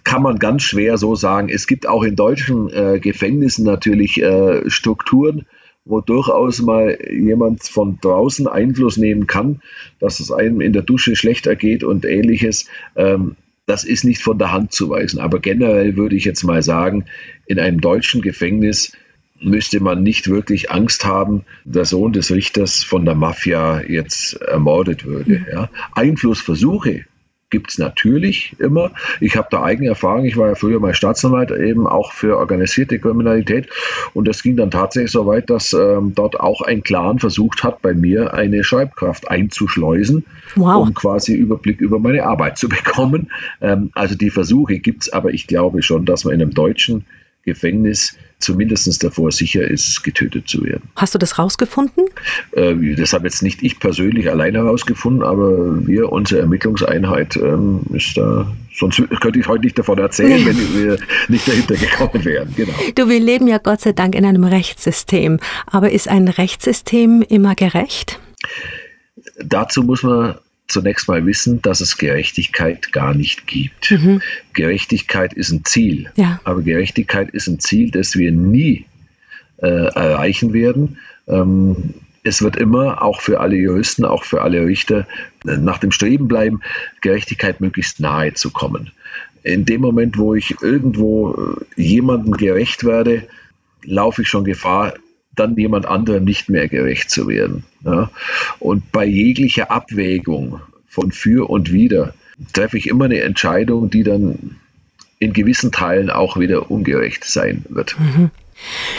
kann 0.04 0.22
man 0.22 0.38
ganz 0.38 0.62
schwer 0.62 0.96
so 0.96 1.14
sagen. 1.14 1.48
Es 1.48 1.66
gibt 1.66 1.86
auch 1.86 2.02
in 2.02 2.16
deutschen 2.16 2.70
äh, 2.72 2.98
Gefängnissen 2.98 3.64
natürlich 3.64 4.20
äh, 4.22 4.68
Strukturen, 4.68 5.46
wo 5.84 6.00
durchaus 6.00 6.60
mal 6.60 6.98
jemand 7.10 7.62
von 7.64 7.98
draußen 8.00 8.46
Einfluss 8.46 8.96
nehmen 8.96 9.26
kann, 9.26 9.60
dass 10.00 10.20
es 10.20 10.32
einem 10.32 10.60
in 10.60 10.72
der 10.72 10.82
Dusche 10.82 11.14
schlechter 11.16 11.56
geht 11.56 11.84
und 11.84 12.04
ähnliches. 12.04 12.66
Ähm, 12.96 13.36
das 13.68 13.84
ist 13.84 14.02
nicht 14.04 14.22
von 14.22 14.38
der 14.38 14.50
Hand 14.50 14.72
zu 14.72 14.88
weisen. 14.88 15.20
Aber 15.20 15.40
generell 15.40 15.96
würde 15.96 16.16
ich 16.16 16.24
jetzt 16.24 16.42
mal 16.42 16.62
sagen, 16.62 17.04
in 17.46 17.60
einem 17.60 17.80
deutschen 17.80 18.22
Gefängnis 18.22 18.92
müsste 19.40 19.80
man 19.80 20.02
nicht 20.02 20.28
wirklich 20.28 20.70
Angst 20.70 21.04
haben, 21.04 21.44
der 21.64 21.84
Sohn 21.84 22.12
des 22.12 22.32
Richters 22.32 22.82
von 22.82 23.04
der 23.04 23.14
Mafia 23.14 23.82
jetzt 23.82 24.40
ermordet 24.40 25.04
würde. 25.04 25.44
Ja. 25.52 25.70
Einflussversuche 25.92 27.04
gibt 27.50 27.70
es 27.70 27.78
natürlich 27.78 28.56
immer. 28.58 28.92
Ich 29.20 29.36
habe 29.36 29.48
da 29.50 29.62
eigene 29.62 29.88
Erfahrung. 29.88 30.24
Ich 30.24 30.36
war 30.36 30.48
ja 30.48 30.54
früher 30.54 30.80
mal 30.80 30.94
Staatsanwalt 30.94 31.50
eben 31.50 31.86
auch 31.86 32.12
für 32.12 32.36
organisierte 32.36 32.98
Kriminalität. 32.98 33.68
Und 34.14 34.28
das 34.28 34.42
ging 34.42 34.56
dann 34.56 34.70
tatsächlich 34.70 35.12
so 35.12 35.26
weit, 35.26 35.48
dass 35.50 35.72
ähm, 35.72 36.12
dort 36.14 36.38
auch 36.38 36.62
ein 36.62 36.82
Clan 36.82 37.18
versucht 37.18 37.64
hat, 37.64 37.80
bei 37.80 37.94
mir 37.94 38.34
eine 38.34 38.64
Schreibkraft 38.64 39.30
einzuschleusen, 39.30 40.26
wow. 40.56 40.86
um 40.86 40.94
quasi 40.94 41.34
Überblick 41.34 41.80
über 41.80 41.98
meine 41.98 42.24
Arbeit 42.24 42.58
zu 42.58 42.68
bekommen. 42.68 43.30
Ähm, 43.60 43.90
also 43.94 44.14
die 44.14 44.30
Versuche 44.30 44.78
gibt 44.78 45.02
es, 45.02 45.12
aber 45.12 45.30
ich 45.30 45.46
glaube 45.46 45.82
schon, 45.82 46.04
dass 46.04 46.24
man 46.24 46.34
in 46.34 46.42
einem 46.42 46.54
deutschen 46.54 47.06
Gefängnis 47.44 48.16
zumindest 48.38 49.02
davor 49.02 49.32
sicher 49.32 49.62
ist, 49.62 50.02
getötet 50.02 50.48
zu 50.48 50.64
werden. 50.64 50.88
Hast 50.96 51.14
du 51.14 51.18
das 51.18 51.38
rausgefunden? 51.38 52.04
Äh, 52.52 52.94
das 52.94 53.12
habe 53.12 53.26
jetzt 53.26 53.42
nicht 53.42 53.62
ich 53.62 53.80
persönlich 53.80 54.30
alleine 54.30 54.58
herausgefunden, 54.58 55.22
aber 55.22 55.86
wir, 55.86 56.12
unsere 56.12 56.40
Ermittlungseinheit, 56.40 57.36
ähm, 57.36 57.80
ist 57.92 58.16
da. 58.16 58.50
Sonst 58.72 59.02
könnte 59.20 59.40
ich 59.40 59.48
heute 59.48 59.64
nicht 59.64 59.76
davon 59.78 59.98
erzählen, 59.98 60.46
wenn 60.46 60.56
wir 60.74 60.98
nicht 61.26 61.48
dahinter 61.48 61.74
gekommen 61.74 62.24
wären. 62.24 62.54
Genau. 62.56 62.74
Du, 62.94 63.08
wir 63.08 63.18
leben 63.18 63.48
ja 63.48 63.58
Gott 63.58 63.80
sei 63.80 63.92
Dank 63.92 64.14
in 64.14 64.24
einem 64.24 64.44
Rechtssystem. 64.44 65.40
Aber 65.66 65.90
ist 65.90 66.08
ein 66.08 66.28
Rechtssystem 66.28 67.22
immer 67.22 67.56
gerecht? 67.56 68.20
Dazu 69.42 69.82
muss 69.82 70.04
man 70.04 70.36
zunächst 70.68 71.08
mal 71.08 71.24
wissen, 71.26 71.60
dass 71.62 71.80
es 71.80 71.96
Gerechtigkeit 71.96 72.92
gar 72.92 73.14
nicht 73.14 73.46
gibt. 73.46 73.90
Mhm. 73.90 74.20
Gerechtigkeit 74.52 75.32
ist 75.32 75.50
ein 75.50 75.64
Ziel, 75.64 76.10
ja. 76.16 76.40
aber 76.44 76.62
Gerechtigkeit 76.62 77.30
ist 77.30 77.48
ein 77.48 77.58
Ziel, 77.58 77.90
das 77.90 78.16
wir 78.16 78.30
nie 78.30 78.84
äh, 79.56 79.66
erreichen 79.66 80.52
werden. 80.52 80.98
Ähm, 81.26 81.94
es 82.22 82.42
wird 82.42 82.56
immer, 82.56 83.02
auch 83.02 83.20
für 83.20 83.40
alle 83.40 83.56
Juristen, 83.56 84.04
auch 84.04 84.24
für 84.24 84.42
alle 84.42 84.64
Richter, 84.66 85.06
nach 85.44 85.78
dem 85.78 85.92
Streben 85.92 86.28
bleiben, 86.28 86.60
Gerechtigkeit 87.00 87.60
möglichst 87.60 88.00
nahe 88.00 88.34
zu 88.34 88.50
kommen. 88.50 88.90
In 89.42 89.64
dem 89.64 89.80
Moment, 89.80 90.18
wo 90.18 90.34
ich 90.34 90.60
irgendwo 90.60 91.56
äh, 91.76 91.82
jemandem 91.82 92.32
gerecht 92.32 92.84
werde, 92.84 93.26
laufe 93.84 94.22
ich 94.22 94.28
schon 94.28 94.44
Gefahr, 94.44 94.94
dann 95.38 95.56
jemand 95.56 95.86
anderem 95.86 96.24
nicht 96.24 96.48
mehr 96.48 96.68
gerecht 96.68 97.10
zu 97.10 97.28
werden. 97.28 97.64
Ja? 97.84 98.10
Und 98.58 98.92
bei 98.92 99.04
jeglicher 99.04 99.70
Abwägung 99.70 100.60
von 100.88 101.12
für 101.12 101.48
und 101.48 101.72
wider 101.72 102.14
treffe 102.52 102.78
ich 102.78 102.88
immer 102.88 103.06
eine 103.06 103.20
Entscheidung, 103.20 103.90
die 103.90 104.02
dann 104.02 104.56
in 105.18 105.32
gewissen 105.32 105.72
Teilen 105.72 106.10
auch 106.10 106.38
wieder 106.38 106.70
ungerecht 106.70 107.24
sein 107.24 107.64
wird. 107.68 107.96
Mhm. 107.98 108.30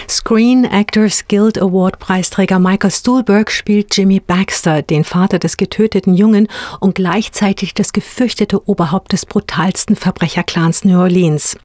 Screen 0.08 0.66
Actors 0.66 1.28
Guild 1.28 1.62
Award 1.62 2.00
Preisträger 2.00 2.60
Michael 2.60 2.92
Stuhlberg 2.92 3.52
spielt 3.52 3.96
Jimmy 3.96 4.20
Baxter, 4.20 4.82
den 4.82 5.04
Vater 5.04 5.40
des 5.40 5.58
getöteten 5.58 6.14
Jungen 6.14 6.48
und 6.80 6.96
gleichzeitig 6.96 7.74
das 7.74 7.94
gefürchtete 7.94 8.68
Oberhaupt 8.68 9.14
des 9.14 9.26
brutalsten 9.26 9.96
Verbrecherclans 9.96 10.86
New 10.86 11.00
Orleans. 11.00 11.58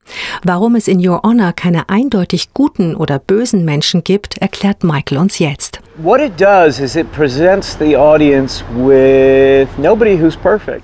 Warum 0.43 0.75
es 0.75 0.89
in 0.89 1.07
Your 1.07 1.23
Honor 1.23 1.53
keine 1.53 1.89
eindeutig 1.89 2.53
guten 2.53 2.95
oder 2.95 3.19
bösen 3.19 3.65
Menschen 3.65 4.05
gibt, 4.05 4.39
erklärt 4.39 4.85
Michael 4.85 5.19
uns 5.19 5.39
jetzt. 5.39 5.81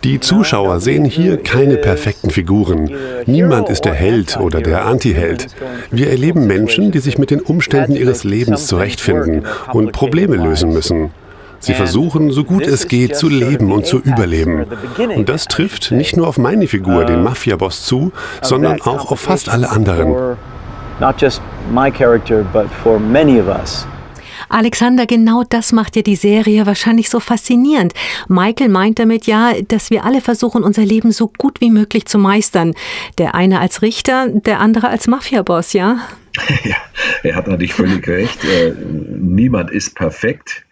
Die 0.04 0.20
Zuschauer 0.20 0.78
sehen 0.78 1.04
hier 1.04 1.42
keine 1.42 1.76
perfekten 1.78 2.30
Figuren. 2.30 2.90
Niemand 3.26 3.68
ist 3.70 3.84
der 3.84 3.94
Held 3.94 4.36
oder 4.36 4.60
der 4.60 4.84
Antiheld. 4.84 5.48
Wir 5.90 6.10
erleben 6.10 6.46
Menschen, 6.46 6.92
die 6.92 7.00
sich 7.00 7.18
mit 7.18 7.32
den 7.32 7.40
Umständen 7.40 7.96
ihres 7.96 8.22
Lebens 8.22 8.68
zurechtfinden 8.68 9.46
und 9.72 9.90
Probleme 9.90 10.36
lösen 10.36 10.72
müssen. 10.72 11.10
Sie 11.58 11.74
versuchen, 11.74 12.30
so 12.30 12.44
gut 12.44 12.64
es 12.64 12.86
geht, 12.86 13.16
zu 13.16 13.28
leben 13.28 13.72
und 13.72 13.86
zu 13.86 13.98
überleben. 13.98 14.64
Und 15.16 15.28
das 15.28 15.46
trifft 15.46 15.90
nicht 15.90 16.16
nur 16.16 16.28
auf 16.28 16.38
meine 16.38 16.68
Figur, 16.68 17.04
den 17.04 17.24
Mafia-Boss, 17.24 17.84
zu, 17.84 18.12
sondern 18.42 18.80
auch 18.82 19.10
auf 19.10 19.18
fast 19.18 19.48
alle 19.48 19.70
anderen. 19.70 20.36
Not 21.00 21.20
just 21.20 21.42
my 21.72 21.90
character, 21.90 22.44
but 22.52 22.66
for 22.84 23.00
many 23.00 23.40
of 23.40 23.48
us. 23.48 23.86
Alexander, 24.50 25.06
genau 25.06 25.44
das 25.48 25.72
macht 25.72 25.96
ja 25.96 26.02
die 26.02 26.16
Serie 26.16 26.66
wahrscheinlich 26.66 27.08
so 27.08 27.20
faszinierend. 27.20 27.94
Michael 28.28 28.68
meint 28.68 28.98
damit 28.98 29.26
ja, 29.26 29.52
dass 29.68 29.90
wir 29.90 30.04
alle 30.04 30.20
versuchen, 30.20 30.64
unser 30.64 30.84
Leben 30.84 31.12
so 31.12 31.28
gut 31.38 31.60
wie 31.60 31.70
möglich 31.70 32.06
zu 32.06 32.18
meistern. 32.18 32.74
Der 33.18 33.34
eine 33.34 33.60
als 33.60 33.80
Richter, 33.80 34.28
der 34.28 34.60
andere 34.60 34.88
als 34.88 35.06
Mafiaboss, 35.06 35.72
ja? 35.72 35.98
Ja, 36.64 36.76
er 37.22 37.36
hat 37.36 37.48
natürlich 37.48 37.74
völlig 37.74 38.06
recht. 38.06 38.44
Äh, 38.44 38.74
niemand 39.18 39.70
ist 39.70 39.94
perfekt. 39.94 40.64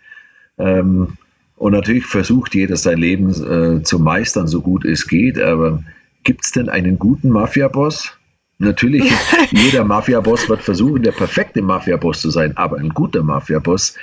Ähm, 0.58 1.16
und 1.56 1.72
natürlich 1.72 2.06
versucht 2.06 2.54
jeder 2.54 2.76
sein 2.76 2.98
Leben 2.98 3.30
äh, 3.30 3.82
zu 3.82 3.98
meistern, 3.98 4.46
so 4.46 4.60
gut 4.60 4.84
es 4.84 5.06
geht. 5.06 5.40
Aber 5.40 5.82
gibt 6.22 6.44
es 6.44 6.52
denn 6.52 6.68
einen 6.68 6.98
guten 6.98 7.30
Mafiaboss? 7.30 8.12
Natürlich, 8.58 9.04
jeder 9.52 9.84
Mafia-Boss 9.84 10.48
wird 10.48 10.62
versuchen, 10.62 11.02
der 11.02 11.12
perfekte 11.12 11.62
Mafia-Boss 11.62 12.20
zu 12.20 12.30
sein, 12.30 12.56
aber 12.56 12.78
ein 12.78 12.88
guter 12.88 13.22
Mafia-Boss 13.22 13.94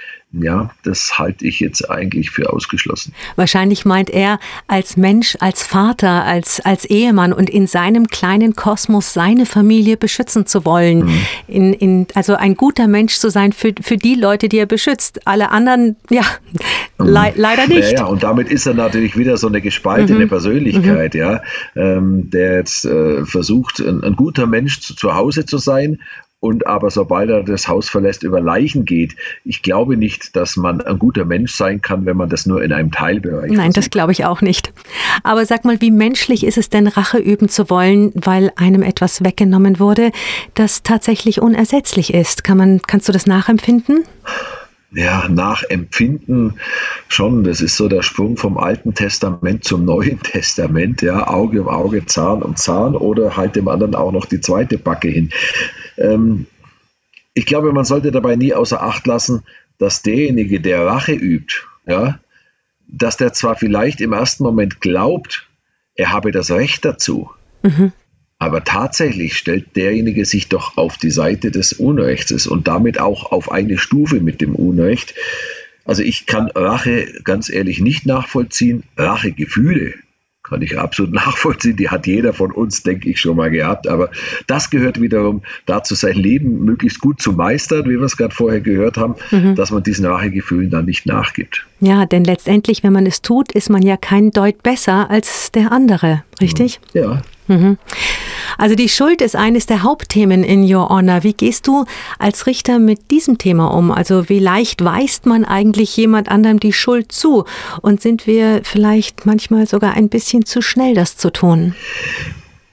ja, 0.42 0.72
das 0.84 1.18
halte 1.18 1.46
ich 1.46 1.60
jetzt 1.60 1.90
eigentlich 1.90 2.32
für 2.32 2.52
ausgeschlossen. 2.52 3.14
Wahrscheinlich 3.36 3.86
meint 3.86 4.10
er 4.10 4.40
als 4.68 4.98
Mensch, 4.98 5.38
als 5.40 5.64
Vater, 5.64 6.24
als, 6.24 6.60
als 6.60 6.86
Ehemann 6.86 7.34
und 7.34 7.50
in 7.50 7.68
seinem 7.68 8.08
kleinen 8.08 8.56
Kosmos 8.56 9.14
seine 9.14 9.46
Familie 9.46 9.98
beschützen 9.98 10.46
zu 10.46 10.66
wollen. 10.66 11.06
Mhm. 11.06 11.22
In, 11.48 11.74
in, 11.74 12.08
also 12.16 12.36
ein 12.36 12.56
guter 12.56 12.88
Mensch 12.88 13.18
zu 13.18 13.30
sein 13.30 13.54
für, 13.54 13.74
für 13.82 13.98
die 13.98 14.16
Leute, 14.16 14.50
die 14.50 14.58
er 14.58 14.66
beschützt. 14.66 15.26
Alle 15.26 15.52
anderen, 15.52 15.96
ja, 16.10 16.24
mhm. 16.98 17.08
le 17.08 17.34
leider 17.36 17.68
nicht. 17.68 17.92
Ja, 17.92 18.00
ja, 18.00 18.06
und 18.06 18.24
damit 18.24 18.50
ist 18.50 18.66
er 18.66 18.74
natürlich 18.74 19.18
wieder 19.18 19.38
so 19.38 19.48
eine 19.48 19.62
gespaltene 19.62 20.26
mhm. 20.26 20.30
Persönlichkeit, 20.30 21.14
mhm. 21.14 21.20
ja, 21.20 21.42
ähm, 21.76 22.30
der 22.30 22.58
jetzt 22.58 22.86
äh, 22.86 23.26
versucht, 23.26 23.80
ein, 23.80 24.04
ein 24.04 24.16
guter 24.16 24.48
Mensch 24.48 24.82
zu, 24.82 24.96
zu 24.96 25.16
Hause 25.16 25.46
zu 25.46 25.58
sein 25.58 26.00
und 26.40 26.68
aber 26.68 26.92
sobald 26.92 27.30
er 27.30 27.44
das 27.44 27.68
Haus 27.68 27.90
verlässt, 27.90 28.24
über 28.24 28.40
Leichen 28.40 28.86
geht. 28.86 29.16
Ich 29.44 29.62
glaube 29.62 29.98
nicht, 29.98 30.36
dass 30.36 30.58
man 30.58 30.82
ein 30.82 31.00
guter 31.00 31.26
Mensch 31.26 31.54
sein 31.54 31.82
kann, 31.82 32.06
wenn 32.06 32.18
man 32.18 32.30
das 32.30 32.46
nur 32.46 32.64
in 32.64 32.72
einem 32.72 32.92
Teilbereich 32.92 33.50
Nein, 33.50 33.58
versucht. 33.58 33.78
das 33.78 33.90
glaube 33.90 34.12
ich 34.12 34.26
auch 34.26 34.42
nicht. 34.42 34.72
Aber 35.24 35.46
sag 35.46 35.66
mal, 35.66 35.82
wie 35.82 35.92
menschlich 35.92 36.46
ist 36.46 36.58
es 36.58 36.70
denn, 36.70 36.88
Rache 36.88 37.18
üben 37.18 37.50
zu 37.50 37.70
wollen, 37.70 38.12
weil 38.14 38.52
einem 38.58 38.84
etwas 38.84 39.24
weggenommen 39.24 39.80
wurde, 39.80 40.12
das 40.54 40.84
tatsächlich 40.84 41.42
unersetzlich 41.42 42.14
ist? 42.14 42.44
Kann 42.44 42.58
man, 42.58 42.82
kannst 42.86 43.08
du 43.08 43.12
das 43.12 43.26
nachempfinden? 43.26 44.04
Ja, 44.92 45.28
nachempfinden 45.28 46.60
schon. 47.08 47.44
Das 47.44 47.62
ist 47.62 47.76
so 47.76 47.88
der 47.88 48.02
Sprung 48.02 48.38
vom 48.38 48.58
Alten 48.58 48.94
Testament 48.94 49.64
zum 49.64 49.86
Neuen 49.86 50.20
Testament. 50.24 51.02
Ja, 51.02 51.28
Auge 51.28 51.62
um 51.62 51.68
Auge, 51.68 52.06
Zahn 52.06 52.42
um 52.42 52.56
Zahn 52.56 52.96
oder 52.96 53.38
halt 53.38 53.56
dem 53.56 53.68
anderen 53.68 53.96
auch 53.96 54.12
noch 54.12 54.26
die 54.26 54.42
zweite 54.42 54.78
Backe 54.78 55.10
hin. 55.10 55.32
Ähm, 55.98 56.48
ich 57.34 57.46
glaube, 57.46 57.74
man 57.74 57.86
sollte 57.86 58.12
dabei 58.12 58.36
nie 58.36 58.54
außer 58.54 58.82
Acht 58.82 59.06
lassen, 59.08 59.44
dass 59.78 60.02
derjenige, 60.02 60.62
der 60.62 60.86
Rache 60.86 61.14
übt, 61.14 61.64
ja, 61.86 62.20
dass 62.88 63.18
der 63.18 63.34
zwar 63.34 63.56
vielleicht 63.56 64.00
im 64.00 64.14
ersten 64.14 64.44
Moment 64.44 64.80
glaubt, 64.80 65.50
er 65.96 66.12
habe 66.12 66.32
das 66.32 66.52
Recht 66.52 66.86
dazu. 66.86 67.30
Mhm. 67.64 67.92
Aber 68.38 68.64
tatsächlich 68.64 69.38
stellt 69.38 69.76
derjenige 69.76 70.26
sich 70.26 70.50
doch 70.50 70.78
auf 70.78 70.98
die 70.98 71.12
Seite 71.12 71.52
des 71.52 71.74
Unrechts 71.74 72.48
und 72.48 72.68
damit 72.68 73.00
auch 73.00 73.32
auf 73.32 73.52
eine 73.52 73.78
Stufe 73.78 74.20
mit 74.20 74.42
dem 74.42 74.56
Unrecht. 74.56 75.16
Also 75.86 76.04
ich 76.04 76.26
kann 76.26 76.50
Rache 76.54 77.08
ganz 77.24 77.50
ehrlich 77.50 77.80
nicht 77.80 78.06
nachvollziehen. 78.06 78.84
Rachegefühle 78.98 79.94
kann 80.44 80.62
ich 80.62 80.78
absolut 80.78 81.14
nachvollziehen. 81.14 81.78
Die 81.78 81.90
hat 81.90 82.08
jeder 82.08 82.34
von 82.34 82.52
uns, 82.52 82.84
denke 82.84 83.10
ich, 83.10 83.20
schon 83.20 83.38
mal 83.38 83.50
gehabt. 83.50 83.88
Aber 83.88 84.10
das 84.48 84.70
gehört 84.70 85.02
wiederum 85.02 85.44
dazu, 85.66 85.96
sein 85.96 86.16
Leben 86.16 86.64
möglichst 86.64 87.02
gut 87.02 87.22
zu 87.22 87.34
meistern, 87.34 87.86
wie 87.86 87.98
wir 87.98 88.02
es 88.02 88.18
gerade 88.18 88.34
vorher 88.34 88.62
gehört 88.62 88.98
haben, 88.98 89.16
mhm. 89.32 89.56
dass 89.56 89.72
man 89.72 89.84
diesen 89.84 90.06
Rachegefühlen 90.06 90.70
dann 90.70 90.86
nicht 90.86 91.06
nachgibt. 91.06 91.66
Ja, 91.80 92.06
denn 92.06 92.24
letztendlich, 92.24 92.84
wenn 92.84 92.94
man 92.94 93.06
es 93.06 93.22
tut, 93.22 93.52
ist 93.52 93.70
man 93.70 93.82
ja 93.82 93.98
kein 93.98 94.32
Deut 94.32 94.62
besser 94.64 95.10
als 95.10 95.52
der 95.52 95.72
andere, 95.72 96.24
richtig? 96.42 96.80
Ja. 96.94 97.22
Mhm. 97.48 97.78
Also 98.58 98.76
die 98.76 98.90
Schuld 98.90 99.22
ist 99.22 99.36
eines 99.36 99.66
der 99.66 99.84
Hauptthemen 99.84 100.44
in 100.44 100.64
Your 100.64 100.90
Honor. 100.90 101.24
Wie 101.24 101.34
gehst 101.34 101.68
du 101.68 101.86
als 102.20 102.48
Richter 102.48 102.80
mit 102.80 103.12
diesem 103.12 103.38
Thema 103.38 103.68
um? 103.68 103.92
Also 103.92 104.30
wie 104.30 104.40
leicht 104.40 104.84
weist 104.84 105.26
man 105.26 105.46
eigentlich 105.46 105.96
jemand 105.98 106.30
anderem 106.30 106.60
die 106.60 106.74
Schuld 106.74 107.12
zu? 107.12 107.46
Und 107.82 108.02
sind 108.02 108.28
wir 108.28 108.62
vielleicht 108.64 109.26
manchmal 109.26 109.68
sogar 109.68 109.94
ein 109.94 110.10
bisschen 110.10 110.46
zu 110.46 110.62
schnell, 110.62 110.94
das 110.94 111.18
zu 111.18 111.32
tun? 111.32 111.76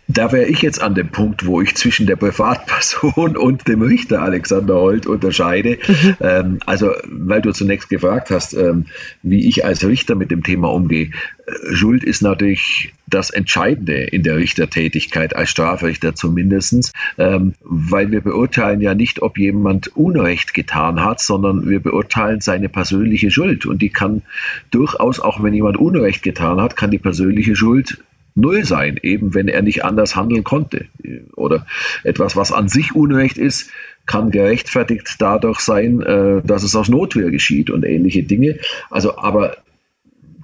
Da 0.09 0.33
wäre 0.33 0.47
ich 0.47 0.63
jetzt 0.63 0.83
an 0.83 0.95
dem 0.95 1.09
Punkt, 1.09 1.47
wo 1.47 1.61
ich 1.61 1.75
zwischen 1.77 2.07
der 2.07 2.17
Privatperson 2.17 3.37
und 3.37 3.69
dem 3.69 3.83
Richter 3.83 4.23
Alexander 4.23 4.75
Holt 4.75 5.07
unterscheide. 5.07 5.79
Mhm. 5.87 6.17
Ähm, 6.21 6.59
also, 6.67 6.93
weil 7.07 7.41
du 7.41 7.53
zunächst 7.53 7.89
gefragt 7.89 8.31
hast, 8.31 8.55
ähm, 8.55 8.87
wie 9.23 9.49
ich 9.49 9.65
als 9.65 9.87
Richter 9.87 10.15
mit 10.15 10.31
dem 10.31 10.43
Thema 10.43 10.73
umgehe. 10.73 11.11
Äh, 11.47 11.75
Schuld 11.75 12.03
ist 12.03 12.21
natürlich 12.21 12.93
das 13.07 13.31
Entscheidende 13.31 13.95
in 13.95 14.23
der 14.23 14.37
Richtertätigkeit, 14.37 15.37
als 15.37 15.51
Strafrichter 15.51 16.15
zumindest, 16.15 16.93
ähm, 17.19 17.55
weil 17.63 18.11
wir 18.11 18.23
beurteilen 18.23 18.81
ja 18.81 18.95
nicht, 18.95 19.23
ob 19.23 19.39
jemand 19.39 19.97
Unrecht 19.97 20.55
getan 20.55 21.05
hat, 21.05 21.21
sondern 21.21 21.69
wir 21.69 21.81
beurteilen 21.81 22.41
seine 22.41 22.69
persönliche 22.69 23.31
Schuld. 23.31 23.67
Und 23.67 23.83
die 23.83 23.91
kann 23.91 24.23
durchaus, 24.71 25.21
auch 25.21 25.43
wenn 25.43 25.55
jemand 25.55 25.77
Unrecht 25.77 26.23
getan 26.23 26.61
hat, 26.61 26.77
kann 26.77 26.91
die 26.91 26.99
persönliche 26.99 27.55
Schuld 27.55 27.99
null 28.35 28.65
sein, 28.65 28.99
eben 29.03 29.35
wenn 29.35 29.49
er 29.49 29.63
nicht 29.63 29.85
anders 29.85 30.17
handeln 30.17 30.45
konnte. 30.45 30.87
Oder 31.37 31.67
etwas, 32.05 32.37
was 32.37 32.53
an 32.53 32.69
sich 32.69 32.95
Unrecht 32.95 33.39
ist, 33.39 33.71
kann 34.07 34.31
gerechtfertigt 34.31 35.17
dadurch 35.19 35.61
sein, 35.61 36.01
äh, 36.03 36.43
dass 36.45 36.65
es 36.65 36.75
aus 36.75 36.89
Notwehr 36.89 37.31
geschieht 37.31 37.71
und 37.71 37.85
ähnliche 37.85 38.25
Dinge. 38.25 38.59
Also, 38.91 39.17
aber 39.17 39.59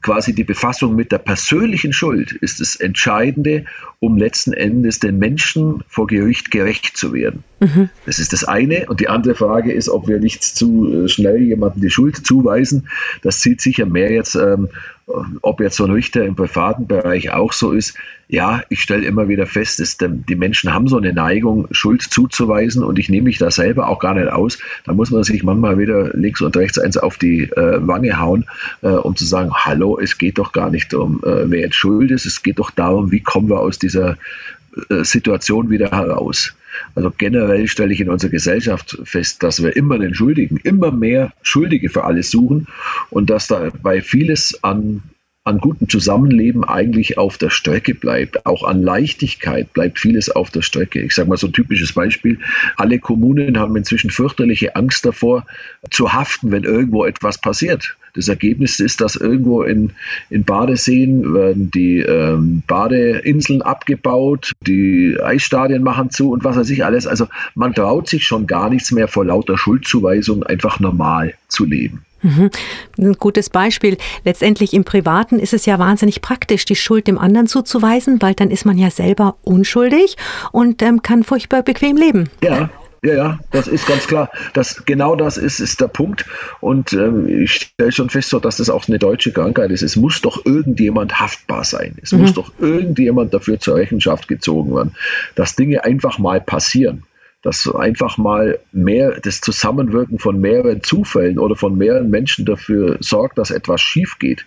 quasi 0.02 0.32
die 0.32 0.44
Befassung 0.44 0.94
mit 0.94 1.12
der 1.12 1.18
persönlichen 1.18 1.92
Schuld 1.92 2.32
ist 2.32 2.60
das 2.60 2.76
Entscheidende, 2.76 3.64
um 4.00 4.16
letzten 4.16 4.52
Endes 4.52 5.00
den 5.00 5.18
Menschen 5.18 5.82
vor 5.88 6.06
Gericht 6.06 6.50
gerecht 6.50 6.96
zu 6.96 7.12
werden. 7.12 7.42
Mhm. 7.60 7.90
Das 8.06 8.18
ist 8.18 8.32
das 8.32 8.44
eine. 8.44 8.86
Und 8.86 9.00
die 9.00 9.08
andere 9.08 9.34
Frage 9.34 9.72
ist, 9.72 9.88
ob 9.88 10.08
wir 10.08 10.20
nicht 10.20 10.42
zu 10.42 11.04
äh, 11.04 11.08
schnell 11.08 11.42
jemandem 11.42 11.82
die 11.82 11.90
Schuld 11.90 12.24
zuweisen. 12.24 12.88
Das 13.22 13.40
zieht 13.40 13.60
sicher 13.60 13.86
mehr 13.86 14.12
jetzt, 14.12 14.36
ähm, 14.36 14.68
ob 15.42 15.60
jetzt 15.60 15.76
so 15.76 15.84
ein 15.84 15.90
Richter 15.90 16.24
im 16.24 16.36
privaten 16.36 16.86
Bereich 16.86 17.30
auch 17.32 17.52
so 17.52 17.72
ist. 17.72 17.94
Ja, 18.28 18.62
ich 18.68 18.82
stelle 18.82 19.06
immer 19.06 19.28
wieder 19.28 19.46
fest, 19.46 19.80
dass 19.80 19.96
die 19.98 20.34
Menschen 20.34 20.74
haben 20.74 20.86
so 20.86 20.98
eine 20.98 21.14
Neigung, 21.14 21.66
Schuld 21.70 22.02
zuzuweisen 22.02 22.84
und 22.84 22.98
ich 22.98 23.08
nehme 23.08 23.24
mich 23.24 23.38
da 23.38 23.50
selber 23.50 23.88
auch 23.88 24.00
gar 24.00 24.14
nicht 24.14 24.28
aus. 24.28 24.58
Da 24.84 24.92
muss 24.92 25.10
man 25.10 25.24
sich 25.24 25.42
manchmal 25.42 25.78
wieder 25.78 26.10
links 26.14 26.42
und 26.42 26.54
rechts 26.56 26.78
eins 26.78 26.98
auf 26.98 27.16
die 27.16 27.44
äh, 27.44 27.86
Wange 27.86 28.20
hauen, 28.20 28.44
äh, 28.82 28.88
um 28.88 29.16
zu 29.16 29.24
sagen, 29.24 29.50
hallo, 29.54 29.98
es 29.98 30.18
geht 30.18 30.36
doch 30.36 30.52
gar 30.52 30.68
nicht 30.68 30.92
um, 30.92 31.22
äh, 31.24 31.50
wer 31.50 31.60
jetzt 31.60 31.76
schuld 31.76 32.10
ist, 32.10 32.26
es 32.26 32.42
geht 32.42 32.58
doch 32.58 32.70
darum, 32.70 33.10
wie 33.10 33.20
kommen 33.20 33.48
wir 33.48 33.60
aus 33.60 33.78
dieser 33.78 34.18
äh, 34.90 35.04
Situation 35.04 35.70
wieder 35.70 35.90
heraus. 35.90 36.54
Also 36.98 37.12
generell 37.16 37.68
stelle 37.68 37.92
ich 37.92 38.00
in 38.00 38.10
unserer 38.10 38.32
Gesellschaft 38.32 38.98
fest, 39.04 39.44
dass 39.44 39.62
wir 39.62 39.76
immer 39.76 40.00
den 40.00 40.14
Schuldigen, 40.14 40.56
immer 40.56 40.90
mehr 40.90 41.32
Schuldige 41.42 41.90
für 41.90 42.02
alles 42.02 42.32
suchen 42.32 42.66
und 43.08 43.30
dass 43.30 43.46
dabei 43.46 44.02
vieles 44.02 44.64
an 44.64 45.04
an 45.48 45.58
gutem 45.58 45.88
Zusammenleben 45.88 46.62
eigentlich 46.62 47.16
auf 47.16 47.38
der 47.38 47.50
Strecke 47.50 47.94
bleibt. 47.94 48.44
Auch 48.44 48.64
an 48.64 48.82
Leichtigkeit 48.82 49.72
bleibt 49.72 49.98
vieles 49.98 50.28
auf 50.30 50.50
der 50.50 50.62
Strecke. 50.62 51.00
Ich 51.00 51.14
sage 51.14 51.28
mal 51.28 51.38
so 51.38 51.46
ein 51.46 51.54
typisches 51.54 51.94
Beispiel. 51.94 52.38
Alle 52.76 52.98
Kommunen 52.98 53.58
haben 53.58 53.74
inzwischen 53.74 54.10
fürchterliche 54.10 54.76
Angst 54.76 55.06
davor, 55.06 55.46
zu 55.90 56.12
haften, 56.12 56.52
wenn 56.52 56.64
irgendwo 56.64 57.04
etwas 57.04 57.38
passiert. 57.38 57.96
Das 58.14 58.28
Ergebnis 58.28 58.80
ist, 58.80 59.00
dass 59.00 59.16
irgendwo 59.16 59.62
in, 59.62 59.92
in 60.28 60.44
Badeseen 60.44 61.34
werden 61.34 61.70
die 61.70 62.00
ähm, 62.00 62.62
Badeinseln 62.66 63.62
abgebaut, 63.62 64.52
die 64.66 65.18
Eisstadien 65.22 65.82
machen 65.82 66.10
zu 66.10 66.32
und 66.32 66.44
was 66.44 66.56
weiß 66.56 66.68
ich 66.70 66.84
alles. 66.84 67.06
Also 67.06 67.28
man 67.54 67.74
traut 67.74 68.08
sich 68.08 68.24
schon 68.24 68.46
gar 68.46 68.70
nichts 68.70 68.92
mehr 68.92 69.08
vor 69.08 69.24
lauter 69.24 69.56
Schuldzuweisung 69.56 70.42
einfach 70.42 70.80
normal 70.80 71.34
zu 71.48 71.64
leben. 71.64 72.04
Mhm. 72.22 72.50
Ein 72.98 73.12
gutes 73.14 73.50
Beispiel. 73.50 73.96
Letztendlich 74.24 74.72
im 74.72 74.84
Privaten 74.84 75.38
ist 75.38 75.54
es 75.54 75.66
ja 75.66 75.78
wahnsinnig 75.78 76.20
praktisch, 76.20 76.64
die 76.64 76.76
Schuld 76.76 77.06
dem 77.06 77.18
anderen 77.18 77.46
zuzuweisen, 77.46 78.20
weil 78.20 78.34
dann 78.34 78.50
ist 78.50 78.64
man 78.64 78.78
ja 78.78 78.90
selber 78.90 79.36
unschuldig 79.42 80.16
und 80.52 80.82
ähm, 80.82 81.02
kann 81.02 81.24
furchtbar 81.24 81.62
bequem 81.62 81.96
leben. 81.96 82.28
Ja, 82.42 82.70
ja, 83.02 83.14
ja, 83.14 83.38
das 83.52 83.68
ist 83.68 83.86
ganz 83.86 84.06
klar. 84.08 84.30
Das, 84.54 84.84
genau 84.84 85.14
das 85.14 85.36
ist, 85.36 85.60
ist 85.60 85.80
der 85.80 85.86
Punkt. 85.86 86.24
Und 86.60 86.92
ähm, 86.92 87.28
ich 87.28 87.52
stelle 87.52 87.92
schon 87.92 88.10
fest, 88.10 88.30
so, 88.30 88.40
dass 88.40 88.56
das 88.56 88.70
auch 88.70 88.88
eine 88.88 88.98
deutsche 88.98 89.32
Krankheit 89.32 89.70
ist. 89.70 89.82
Es 89.82 89.94
muss 89.94 90.20
doch 90.20 90.44
irgendjemand 90.44 91.20
haftbar 91.20 91.62
sein. 91.64 91.96
Es 92.02 92.10
mhm. 92.10 92.22
muss 92.22 92.34
doch 92.34 92.50
irgendjemand 92.58 93.32
dafür 93.32 93.60
zur 93.60 93.76
Rechenschaft 93.76 94.26
gezogen 94.26 94.74
werden, 94.74 94.96
dass 95.36 95.54
Dinge 95.54 95.84
einfach 95.84 96.18
mal 96.18 96.40
passieren 96.40 97.04
dass 97.42 97.72
einfach 97.72 98.18
mal 98.18 98.58
mehr 98.72 99.20
das 99.20 99.40
Zusammenwirken 99.40 100.18
von 100.18 100.40
mehreren 100.40 100.82
Zufällen 100.82 101.38
oder 101.38 101.56
von 101.56 101.76
mehreren 101.76 102.10
Menschen 102.10 102.44
dafür 102.44 102.96
sorgt, 103.00 103.38
dass 103.38 103.50
etwas 103.50 103.80
schief 103.80 104.18
geht 104.18 104.44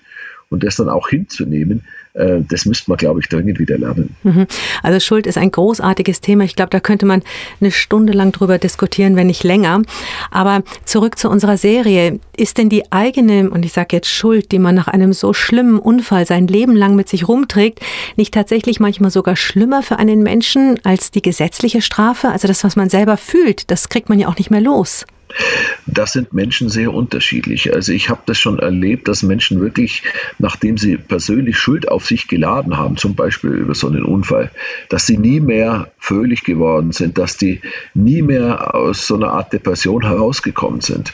und 0.50 0.64
das 0.64 0.76
dann 0.76 0.90
auch 0.90 1.08
hinzunehmen, 1.08 1.86
das 2.14 2.66
müsste 2.66 2.90
man, 2.92 2.98
glaube 2.98 3.22
ich, 3.22 3.30
dringend 3.30 3.60
wieder 3.60 3.78
lernen. 3.78 4.16
Mhm. 4.24 4.48
Also 4.84 5.00
Schuld 5.00 5.28
ist 5.28 5.38
ein 5.38 5.52
großartiges 5.52 6.20
Thema. 6.22 6.44
Ich 6.44 6.56
glaube, 6.56 6.70
da 6.70 6.80
könnte 6.80 7.06
man 7.06 7.24
eine 7.60 7.72
Stunde 7.72 8.14
lang 8.14 8.32
drüber 8.32 8.58
diskutieren, 8.58 9.16
wenn 9.16 9.28
nicht 9.28 9.44
länger. 9.44 9.82
Aber 10.30 10.64
zurück 10.86 11.18
zu 11.18 11.30
unserer 11.30 11.58
Serie. 11.58 12.20
Ist 12.36 12.58
denn 12.58 12.70
die 12.70 12.92
eigene, 12.92 13.50
und 13.50 13.64
ich 13.64 13.72
sage 13.74 13.96
jetzt 13.96 14.10
Schuld, 14.10 14.52
die 14.52 14.60
man 14.60 14.76
nach 14.76 14.88
einem 14.88 15.14
so 15.14 15.32
schlimmen 15.34 15.80
Unfall 15.80 16.26
sein 16.26 16.48
Leben 16.48 16.76
lang 16.76 16.96
mit 16.96 17.08
sich 17.08 17.28
rumträgt, 17.28 17.80
nicht 18.18 18.34
tatsächlich 18.34 18.80
manchmal 18.80 19.12
sogar 19.12 19.36
schlimmer 19.36 19.84
für 19.84 19.98
einen 19.98 20.24
Menschen 20.24 20.80
als 20.84 21.12
die 21.12 21.22
gesetzliche 21.22 21.82
Strafe? 21.82 22.30
Also 22.30 22.48
das, 22.48 22.64
was 22.64 22.76
man 22.76 22.90
selber 22.90 23.18
fühlt, 23.18 23.72
das 23.72 23.90
kriegt 23.90 24.10
man 24.10 24.20
ja 24.20 24.28
auch 24.28 24.38
nicht 24.38 24.52
mehr 24.52 24.62
los. 24.62 25.06
Das 25.86 26.14
sind 26.14 26.34
Menschen 26.34 26.70
sehr 26.70 26.94
unterschiedlich. 26.94 27.74
Also 27.74 27.92
ich 27.92 28.10
habe 28.10 28.22
das 28.26 28.38
schon 28.38 28.60
erlebt, 28.60 29.08
dass 29.08 29.24
Menschen 29.24 29.60
wirklich, 29.60 30.04
nachdem 30.40 30.78
sie 30.78 30.98
persönlich 30.98 31.58
Schuld 31.58 31.88
auf 31.88 32.06
sich 32.06 32.28
geladen 32.28 32.78
haben, 32.78 32.98
zum 32.98 33.16
Beispiel 33.16 33.52
über 33.52 33.76
so 33.76 33.88
einen 33.88 34.04
Unfall, 34.04 34.52
dass 34.90 35.06
sie 35.06 35.18
nie 35.18 35.40
mehr 35.40 35.92
fröhlich 35.98 36.44
geworden 36.44 36.92
sind, 36.92 37.18
dass 37.18 37.38
die 37.38 37.62
nie 37.94 38.22
mehr 38.22 38.76
aus 38.76 39.08
so 39.08 39.16
einer 39.16 39.34
Art 39.34 39.54
Depression 39.54 40.04
herausgekommen 40.04 40.82
sind. 40.82 41.14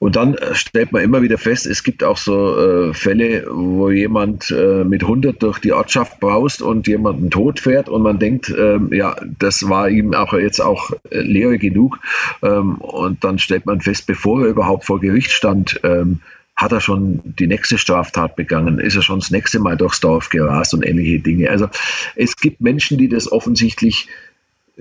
Und 0.00 0.14
dann 0.14 0.34
äh, 0.34 0.54
stellt 0.54 0.92
man 0.92 1.02
immer 1.02 1.22
wieder 1.22 1.38
fest, 1.38 1.66
es 1.66 1.82
gibt 1.82 2.04
auch 2.04 2.16
so 2.16 2.56
äh, 2.56 2.94
Fälle, 2.94 3.46
wo 3.50 3.90
jemand 3.90 4.50
äh, 4.50 4.84
mit 4.84 5.02
100 5.02 5.42
durch 5.42 5.58
die 5.58 5.72
Ortschaft 5.72 6.20
braust 6.20 6.62
und 6.62 6.86
jemanden 6.86 7.30
tot 7.30 7.58
fährt 7.58 7.88
und 7.88 8.02
man 8.02 8.20
denkt, 8.20 8.54
ähm, 8.56 8.92
ja, 8.92 9.16
das 9.38 9.68
war 9.68 9.88
ihm 9.88 10.14
auch 10.14 10.32
jetzt 10.34 10.60
auch 10.60 10.92
äh, 11.10 11.20
Lehre 11.20 11.58
genug. 11.58 11.98
Ähm, 12.42 12.76
und 12.76 13.24
dann 13.24 13.40
stellt 13.40 13.66
man 13.66 13.80
fest, 13.80 14.06
bevor 14.06 14.42
er 14.42 14.48
überhaupt 14.48 14.84
vor 14.84 15.00
Gericht 15.00 15.32
stand, 15.32 15.80
ähm, 15.82 16.20
hat 16.54 16.72
er 16.72 16.80
schon 16.80 17.20
die 17.24 17.46
nächste 17.46 17.78
Straftat 17.78 18.36
begangen, 18.36 18.78
ist 18.78 18.96
er 18.96 19.02
schon 19.02 19.20
das 19.20 19.30
nächste 19.30 19.60
Mal 19.60 19.76
durchs 19.76 20.00
Dorf 20.00 20.28
gerast 20.28 20.74
und 20.74 20.84
ähnliche 20.84 21.20
Dinge. 21.20 21.50
Also 21.50 21.68
es 22.16 22.36
gibt 22.36 22.60
Menschen, 22.60 22.98
die 22.98 23.08
das 23.08 23.30
offensichtlich 23.30 24.08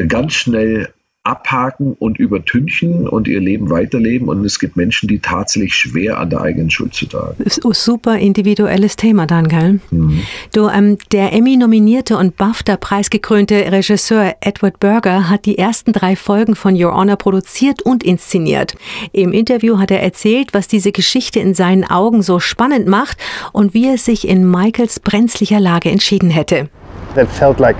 ganz 0.07 0.33
schnell 0.33 0.89
abhaken 1.27 1.95
und 1.99 2.19
übertünchen 2.19 3.07
und 3.07 3.27
ihr 3.27 3.41
Leben 3.41 3.69
weiterleben. 3.69 4.29
Und 4.29 4.45
es 4.45 4.59
gibt 4.59 4.77
Menschen, 4.77 5.07
die 5.09 5.19
tatsächlich 5.19 5.75
schwer 5.75 6.19
an 6.19 6.29
der 6.29 6.41
eigenen 6.41 6.69
Schuld 6.69 6.93
zu 6.93 7.05
tragen. 7.05 7.43
Super 7.47 8.17
individuelles 8.17 8.95
Thema 8.95 9.27
dann, 9.27 9.47
gell? 9.49 9.79
Mhm. 9.91 10.21
Du, 10.53 10.69
ähm, 10.69 10.97
der 11.11 11.33
Emmy-nominierte 11.33 12.17
und 12.17 12.37
BAFTA-preisgekrönte 12.37 13.71
Regisseur 13.71 14.35
Edward 14.39 14.79
Berger 14.79 15.29
hat 15.29 15.45
die 15.45 15.57
ersten 15.57 15.91
drei 15.91 16.15
Folgen 16.15 16.55
von 16.55 16.81
Your 16.81 16.95
Honor 16.95 17.17
produziert 17.17 17.81
und 17.81 18.03
inszeniert. 18.03 18.75
Im 19.11 19.33
Interview 19.33 19.79
hat 19.79 19.91
er 19.91 20.01
erzählt, 20.01 20.53
was 20.53 20.69
diese 20.69 20.93
Geschichte 20.93 21.39
in 21.39 21.53
seinen 21.53 21.83
Augen 21.83 22.21
so 22.21 22.39
spannend 22.39 22.87
macht 22.87 23.17
und 23.51 23.73
wie 23.73 23.87
er 23.87 23.97
sich 23.97 24.27
in 24.27 24.49
Michaels 24.49 25.01
brenzlicher 25.01 25.59
Lage 25.59 25.91
entschieden 25.91 26.29
hätte. 26.29 26.69
That 27.15 27.29
felt 27.29 27.59
like 27.59 27.75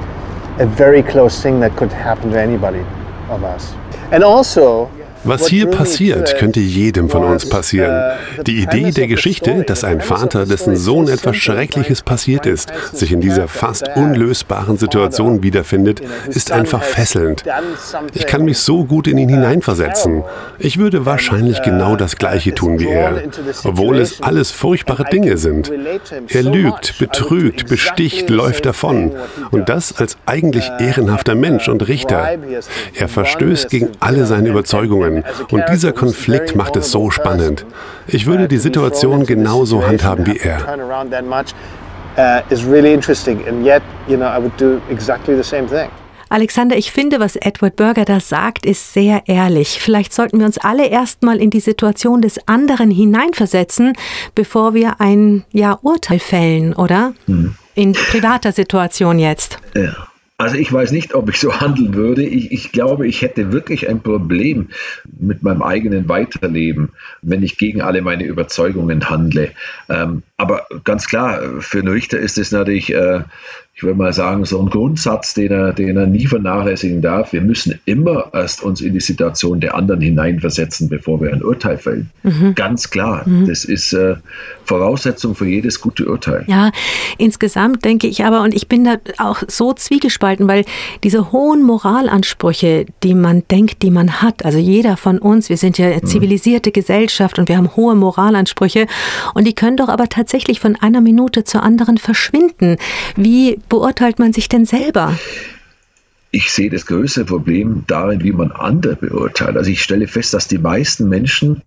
a 0.59 0.65
very 0.65 1.01
close 1.01 1.41
thing 1.41 1.61
that 1.61 1.75
could 1.77 1.91
happen 1.93 2.31
to 2.31 2.37
anybody 2.37 2.79
of 3.29 3.43
us. 3.43 3.73
And 4.11 4.23
also, 4.23 4.91
Was 5.23 5.47
hier 5.47 5.67
passiert, 5.67 6.37
könnte 6.37 6.59
jedem 6.59 7.09
von 7.09 7.23
uns 7.23 7.47
passieren. 7.49 8.13
Die 8.45 8.61
Idee 8.61 8.91
der 8.91 9.07
Geschichte, 9.07 9.63
dass 9.65 9.83
ein 9.83 10.01
Vater, 10.01 10.45
dessen 10.45 10.75
Sohn 10.75 11.07
etwas 11.07 11.35
Schreckliches 11.35 12.01
passiert 12.01 12.45
ist, 12.45 12.71
sich 12.93 13.11
in 13.11 13.21
dieser 13.21 13.47
fast 13.47 13.89
unlösbaren 13.95 14.77
Situation 14.77 15.43
wiederfindet, 15.43 16.01
ist 16.27 16.51
einfach 16.51 16.83
fesselnd. 16.83 17.43
Ich 18.13 18.25
kann 18.27 18.45
mich 18.45 18.59
so 18.59 18.85
gut 18.85 19.07
in 19.07 19.17
ihn 19.17 19.29
hineinversetzen. 19.29 20.23
Ich 20.59 20.77
würde 20.77 21.05
wahrscheinlich 21.05 21.61
genau 21.61 21.95
das 21.95 22.17
Gleiche 22.17 22.53
tun 22.53 22.79
wie 22.79 22.87
er, 22.87 23.23
obwohl 23.63 23.99
es 23.99 24.21
alles 24.21 24.51
furchtbare 24.51 25.05
Dinge 25.05 25.37
sind. 25.37 25.71
Er 26.29 26.43
lügt, 26.43 26.99
betrügt, 26.99 27.67
besticht, 27.67 28.29
läuft 28.29 28.65
davon. 28.65 29.13
Und 29.51 29.69
das 29.69 29.97
als 29.97 30.17
eigentlich 30.25 30.69
ehrenhafter 30.79 31.35
Mensch 31.35 31.67
und 31.67 31.87
Richter. 31.87 32.37
Er 32.93 33.07
verstößt 33.07 33.69
gegen 33.69 33.89
alle 33.99 34.25
seine 34.25 34.49
Überzeugungen. 34.49 35.16
Und 35.51 35.63
dieser 35.69 35.93
Konflikt 35.93 36.55
macht 36.55 36.75
es 36.75 36.91
so 36.91 37.09
spannend. 37.11 37.65
Ich 38.07 38.25
würde 38.25 38.47
die 38.47 38.57
Situation 38.57 39.25
genauso 39.25 39.85
handhaben 39.85 40.25
wie 40.25 40.37
er. 40.37 40.59
Alexander, 46.29 46.75
ich 46.75 46.91
finde, 46.91 47.19
was 47.19 47.37
Edward 47.37 47.77
Berger 47.77 48.03
da 48.03 48.19
sagt, 48.19 48.65
ist 48.65 48.93
sehr 48.93 49.23
ehrlich. 49.27 49.79
Vielleicht 49.79 50.13
sollten 50.13 50.39
wir 50.39 50.45
uns 50.45 50.57
alle 50.57 50.87
erstmal 50.87 51.37
in 51.37 51.49
die 51.49 51.61
Situation 51.61 52.21
des 52.21 52.47
anderen 52.47 52.91
hineinversetzen, 52.91 53.93
bevor 54.35 54.73
wir 54.73 54.99
ein 54.99 55.45
ja, 55.53 55.79
Urteil 55.81 56.19
fällen, 56.19 56.73
oder? 56.73 57.13
Mhm. 57.27 57.55
In 57.75 57.93
privater 57.93 58.51
Situation 58.51 59.19
jetzt. 59.19 59.59
Ja. 59.73 59.95
Also 60.39 60.55
ich 60.55 60.71
weiß 60.71 60.91
nicht, 60.91 61.15
ob 61.15 61.29
ich 61.29 61.39
so 61.39 61.53
handeln 61.61 61.95
würde. 61.95 62.23
Ich, 62.23 62.51
ich, 62.51 62.71
glaube, 62.71 63.07
ich 63.07 63.21
hätte 63.23 63.51
wirklich 63.51 63.89
ein 63.89 64.01
Problem 64.01 64.69
mit 65.19 65.41
meinem 65.41 65.63
eigenen 65.63 66.07
Weiterleben, 66.07 66.89
wenn 67.21 67.41
ich 67.41 67.57
gegen 67.57 67.81
alle 67.81 68.01
meine 68.01 68.23
Überzeugungen 68.23 69.09
handle. 69.09 69.51
Ähm, 69.89 70.21
aber 70.37 70.67
ganz 70.83 71.07
klar, 71.07 71.61
für 71.61 71.79
einen 71.79 71.87
Richter 71.87 72.19
ist 72.19 72.37
es 72.37 72.51
natürlich 72.51 72.93
äh, 72.93 73.23
ich 73.77 73.83
würde 73.83 73.99
mal 73.99 74.11
sagen, 74.11 74.43
so 74.43 74.59
ein 74.59 74.71
Grundsatz, 74.71 75.35
den 75.35 75.51
er, 75.51 75.71
den 75.71 75.95
er 75.95 76.07
nie 76.07 76.25
vernachlässigen 76.25 77.03
darf. 77.03 77.31
Wir 77.31 77.41
müssen 77.41 77.79
immer 77.85 78.31
erst 78.33 78.63
uns 78.63 78.81
in 78.81 78.93
die 78.93 78.99
Situation 78.99 79.59
der 79.59 79.75
anderen 79.75 80.01
hineinversetzen, 80.01 80.89
bevor 80.89 81.21
wir 81.21 81.31
ein 81.31 81.43
Urteil 81.43 81.77
fällen. 81.77 82.09
Mhm. 82.23 82.55
Ganz 82.55 82.89
klar. 82.89 83.21
Mhm. 83.27 83.45
Das 83.45 83.65
ist 83.65 83.93
äh, 83.93 84.15
Voraussetzung 84.65 85.35
für 85.35 85.45
jedes 85.45 85.79
gute 85.79 86.07
Urteil. 86.07 86.43
Ja, 86.47 86.71
insgesamt 87.19 87.85
denke 87.85 88.07
ich 88.07 88.25
aber, 88.25 88.41
und 88.41 88.55
ich 88.55 88.67
bin 88.67 88.83
da 88.83 88.95
auch 89.19 89.43
so 89.47 89.73
zwiegespalten, 89.73 90.47
weil 90.47 90.65
diese 91.03 91.31
hohen 91.31 91.61
Moralansprüche, 91.61 92.87
die 93.03 93.13
man 93.13 93.43
denkt, 93.51 93.83
die 93.83 93.91
man 93.91 94.23
hat, 94.23 94.43
also 94.43 94.57
jeder 94.57 94.97
von 94.97 95.19
uns, 95.19 95.49
wir 95.49 95.57
sind 95.57 95.77
ja 95.77 95.85
eine 95.85 95.97
mhm. 95.97 96.07
zivilisierte. 96.07 96.71
Gesellschaft 96.71 97.37
und 97.37 97.49
wir 97.49 97.57
haben 97.57 97.75
hohe 97.75 97.95
Moralansprüche 97.95 98.87
und 99.33 99.45
die 99.45 99.53
können 99.53 99.77
doch 99.77 99.89
aber 99.89 100.09
tatsächlich 100.09 100.59
von 100.59 100.75
einer 100.75 101.01
Minute 101.01 101.43
zur 101.43 101.63
anderen 101.63 101.97
verschwinden. 101.97 102.77
Wie 103.15 103.59
beurteilt 103.69 104.19
man 104.19 104.33
sich 104.33 104.49
denn 104.49 104.65
selber? 104.65 105.17
Ich 106.31 106.51
sehe 106.51 106.69
das 106.69 106.85
größte 106.85 107.25
Problem 107.25 107.83
darin, 107.87 108.23
wie 108.23 108.33
man 108.33 108.51
andere 108.51 108.95
beurteilt. 108.95 109.57
Also 109.57 109.71
ich 109.71 109.81
stelle 109.81 110.07
fest, 110.07 110.33
dass 110.33 110.47
die 110.47 110.57
meisten 110.57 111.07
Menschen 111.07 111.61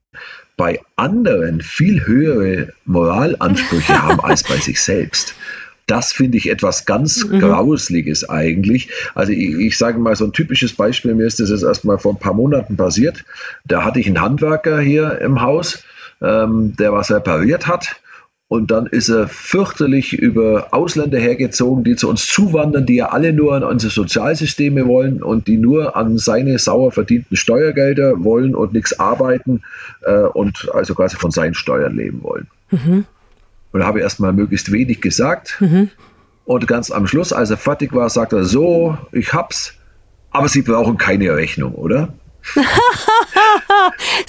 bei 0.57 0.81
anderen 0.97 1.63
viel 1.63 2.07
höhere 2.07 2.73
Moralansprüche 2.85 4.03
haben 4.03 4.21
als 4.21 4.43
bei 4.43 4.57
sich 4.57 4.81
selbst. 4.81 5.35
Das 5.87 6.13
finde 6.13 6.39
ich 6.39 6.51
etwas 6.51 6.85
ganz 6.85 7.25
mhm. 7.25 7.41
Grausliges 7.41 8.29
eigentlich. 8.29 8.91
Also 9.15 9.33
ich, 9.33 9.55
ich, 9.55 9.79
sage 9.79 9.99
mal 9.99 10.15
so 10.15 10.27
ein 10.27 10.33
typisches 10.33 10.75
Beispiel, 10.75 11.15
mir 11.15 11.27
ist 11.27 11.41
das 11.41 11.51
jetzt 11.51 11.65
erst 11.65 11.85
mal 11.85 11.99
vor 11.99 12.13
ein 12.13 12.21
paar 12.21 12.35
Monaten 12.35 12.77
passiert. 12.77 13.25
Da 13.65 13.83
hatte 13.83 13.99
ich 13.99 14.07
einen 14.07 14.21
Handwerker 14.21 14.79
hier 14.79 15.19
im 15.21 15.41
Haus, 15.41 15.83
ähm, 16.21 16.77
der 16.77 16.93
was 16.93 17.11
repariert 17.11 17.67
hat 17.67 17.97
und 18.51 18.73
dann 18.73 18.89
ist 18.89 19.09
er 19.09 19.29
fürchterlich 19.29 20.13
über 20.13 20.69
Ausländer 20.73 21.21
hergezogen, 21.21 21.85
die 21.85 21.95
zu 21.95 22.09
uns 22.11 22.27
zuwandern, 22.27 22.85
die 22.85 22.97
ja 22.97 23.11
alle 23.11 23.33
nur 23.33 23.55
an 23.55 23.63
unsere 23.63 23.93
Sozialsysteme 23.93 24.89
wollen 24.89 25.23
und 25.23 25.47
die 25.47 25.57
nur 25.57 25.95
an 25.95 26.19
seine 26.19 26.59
sauer 26.59 26.91
verdienten 26.91 27.37
Steuergelder 27.37 28.25
wollen 28.25 28.57
und 28.57 28.73
nichts 28.73 28.99
arbeiten 28.99 29.63
äh, 30.03 30.23
und 30.23 30.69
also 30.75 30.97
quasi 30.97 31.15
von 31.15 31.31
seinen 31.31 31.55
Steuern 31.55 31.95
leben 31.95 32.25
wollen. 32.25 32.49
Mhm. 32.73 33.05
Und 33.71 33.81
da 33.81 33.87
habe 33.87 34.01
ich 34.01 34.03
erstmal 34.03 34.33
möglichst 34.33 34.73
wenig 34.73 35.01
gesagt. 35.01 35.59
Mhm. 35.61 35.91
Und 36.45 36.67
ganz 36.67 36.91
am 36.91 37.07
Schluss, 37.07 37.33
als 37.33 37.51
er 37.51 37.57
fertig 37.57 37.93
war, 37.93 38.11
sagt 38.11 38.33
er 38.33 38.43
so, 38.43 38.99
ich 39.13 39.33
hab's, 39.33 39.75
aber 40.33 40.49
Sie 40.49 40.63
brauchen 40.63 40.97
keine 40.97 41.37
Rechnung, 41.37 41.77
oder? 41.77 42.15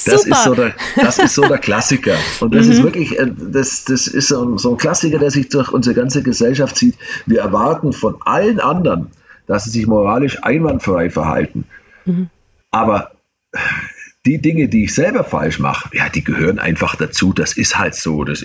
Das, 0.06 0.26
ist 0.26 0.44
so 0.44 0.56
der, 0.56 0.74
das 0.96 1.20
ist 1.20 1.36
so 1.36 1.42
der 1.44 1.58
Klassiker. 1.58 2.18
Und 2.40 2.54
das 2.54 2.66
mhm. 2.66 2.72
ist 2.72 2.84
wirklich, 2.84 3.20
äh, 3.20 3.28
das, 3.38 3.86
das 3.86 4.08
ist 4.08 4.28
so 4.28 4.44
ein, 4.44 4.58
so 4.58 4.72
ein 4.72 4.78
Klassiker, 4.78 5.20
der 5.20 5.32
sich 5.32 5.50
durch 5.50 5.72
unsere 5.72 5.96
ganze 5.96 6.24
Gesellschaft 6.24 6.76
zieht. 6.76 6.96
Wir 7.26 7.42
erwarten 7.42 7.94
von 7.94 8.16
allen 8.22 8.60
anderen, 8.60 9.12
dass 9.48 9.66
sie 9.66 9.72
sich 9.72 9.88
moralisch 9.88 10.44
einwandfrei 10.44 11.10
verhalten. 11.10 11.66
Mhm. 12.06 12.30
Aber 12.72 13.12
die 14.26 14.40
Dinge, 14.40 14.68
die 14.68 14.86
ich 14.86 14.94
selber 14.94 15.24
falsch 15.24 15.60
mache, 15.60 15.90
ja, 15.96 16.10
die 16.10 16.24
gehören 16.24 16.60
einfach 16.60 16.96
dazu. 16.96 17.34
Das 17.34 17.58
ist 17.58 17.78
halt 17.78 17.96
so. 17.96 18.24
Das, 18.24 18.44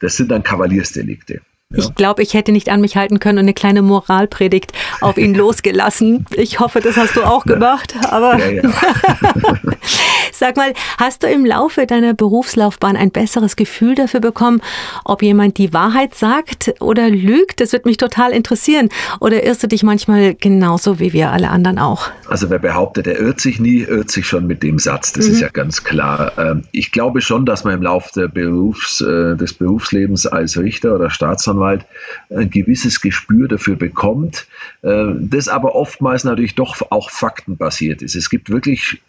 das 0.00 0.16
sind 0.16 0.30
dann 0.30 0.42
Kavaliersdelikte. 0.42 1.40
Ja. 1.70 1.78
Ich 1.78 1.94
glaube, 1.96 2.22
ich 2.22 2.34
hätte 2.34 2.52
nicht 2.52 2.68
an 2.68 2.80
mich 2.80 2.96
halten 2.96 3.18
können 3.18 3.38
und 3.38 3.44
eine 3.44 3.54
kleine 3.54 3.82
Moralpredigt 3.82 4.72
auf 5.00 5.18
ihn 5.18 5.34
losgelassen. 5.36 6.26
Ich 6.34 6.60
hoffe, 6.60 6.80
das 6.80 6.96
hast 6.96 7.16
du 7.16 7.24
auch 7.24 7.44
gemacht. 7.44 7.94
Aber. 8.08 8.38
sag 10.32 10.56
mal, 10.56 10.72
hast 10.98 11.22
du 11.22 11.26
im 11.26 11.44
Laufe 11.44 11.86
deiner 11.86 12.14
Berufslaufbahn 12.14 12.96
ein 12.96 13.10
besseres 13.10 13.56
Gefühl 13.56 13.94
dafür 13.94 14.20
bekommen, 14.20 14.60
ob 15.04 15.22
jemand 15.22 15.58
die 15.58 15.72
Wahrheit 15.72 16.14
sagt 16.14 16.74
oder 16.80 17.08
lügt? 17.08 17.60
Das 17.60 17.72
würde 17.72 17.88
mich 17.88 17.96
total 17.96 18.32
interessieren. 18.32 18.88
Oder 19.20 19.44
irrst 19.44 19.62
du 19.62 19.68
dich 19.68 19.82
manchmal 19.82 20.34
genauso 20.34 20.98
wie 20.98 21.12
wir 21.12 21.30
alle 21.30 21.50
anderen 21.50 21.78
auch? 21.78 22.10
Also 22.28 22.50
wer 22.50 22.58
behauptet, 22.58 23.06
er 23.06 23.18
irrt 23.18 23.40
sich 23.40 23.60
nie, 23.60 23.80
irrt 23.80 24.10
sich 24.10 24.26
schon 24.26 24.46
mit 24.46 24.62
dem 24.62 24.78
Satz. 24.78 25.12
Das 25.12 25.26
mhm. 25.26 25.32
ist 25.32 25.40
ja 25.40 25.48
ganz 25.48 25.84
klar. 25.84 26.32
Ähm, 26.38 26.64
ich 26.72 26.92
glaube 26.92 27.20
schon, 27.20 27.46
dass 27.46 27.64
man 27.64 27.74
im 27.74 27.82
Laufe 27.82 28.28
Berufs, 28.28 29.00
äh, 29.00 29.36
des 29.36 29.54
Berufslebens 29.54 30.26
als 30.26 30.58
Richter 30.58 30.94
oder 30.94 31.10
Staatsanwalt 31.10 31.84
ein 32.30 32.50
gewisses 32.50 33.00
Gespür 33.00 33.48
dafür 33.48 33.76
bekommt, 33.76 34.46
äh, 34.82 35.06
das 35.20 35.48
aber 35.48 35.74
oftmals 35.74 36.24
natürlich 36.24 36.54
doch 36.54 36.76
auch 36.90 37.10
faktenbasiert 37.10 38.02
ist. 38.02 38.16
Es 38.16 38.30
gibt 38.30 38.50
wirklich 38.50 39.00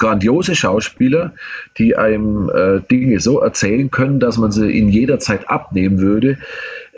grandiose 0.00 0.56
Schauspieler, 0.56 1.34
die 1.78 1.94
einem 1.94 2.50
äh, 2.50 2.80
Dinge 2.80 3.20
so 3.20 3.38
erzählen 3.38 3.90
können, 3.90 4.18
dass 4.18 4.38
man 4.38 4.50
sie 4.50 4.76
in 4.76 4.88
jeder 4.88 5.20
Zeit 5.20 5.48
abnehmen 5.48 6.00
würde. 6.00 6.38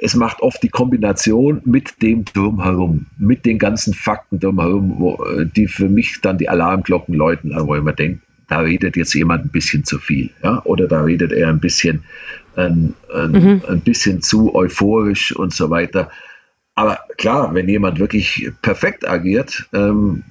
Es 0.01 0.15
macht 0.15 0.41
oft 0.41 0.63
die 0.63 0.71
Kombination 0.71 1.61
mit 1.65 2.01
dem 2.01 2.25
drumherum, 2.25 3.07
mit 3.19 3.45
den 3.45 3.59
ganzen 3.59 3.93
Fakten 3.93 4.41
drumherum, 4.41 4.95
wo, 4.99 5.25
äh, 5.25 5.45
die 5.45 5.67
für 5.67 5.89
mich 5.89 6.21
dann 6.23 6.39
die 6.39 6.49
Alarmglocken 6.49 7.15
läuten, 7.15 7.53
wo 7.67 7.75
ich 7.75 7.83
mir 7.83 7.93
denke, 7.93 8.21
da 8.49 8.61
redet 8.61 8.97
jetzt 8.97 9.15
jemand 9.15 9.45
ein 9.47 9.51
bisschen 9.51 9.85
zu 9.85 9.99
viel, 9.99 10.31
ja, 10.43 10.63
oder 10.65 10.87
da 10.87 11.03
redet 11.03 11.33
er 11.33 11.49
ein 11.49 11.61
bisschen 11.61 12.05
ein, 12.57 12.95
ein, 13.13 13.33
mhm. 13.33 13.63
ein 13.67 13.81
bisschen 13.81 14.23
zu 14.23 14.55
euphorisch 14.55 15.35
und 15.35 15.53
so 15.53 15.71
weiter. 15.71 16.11
Aber 16.75 17.01
klar, 17.19 17.55
wenn 17.55 17.69
jemand 17.69 17.99
wirklich 17.99 18.51
perfekt 18.63 19.09
agiert, 19.09 19.69
ähm, 19.73 20.23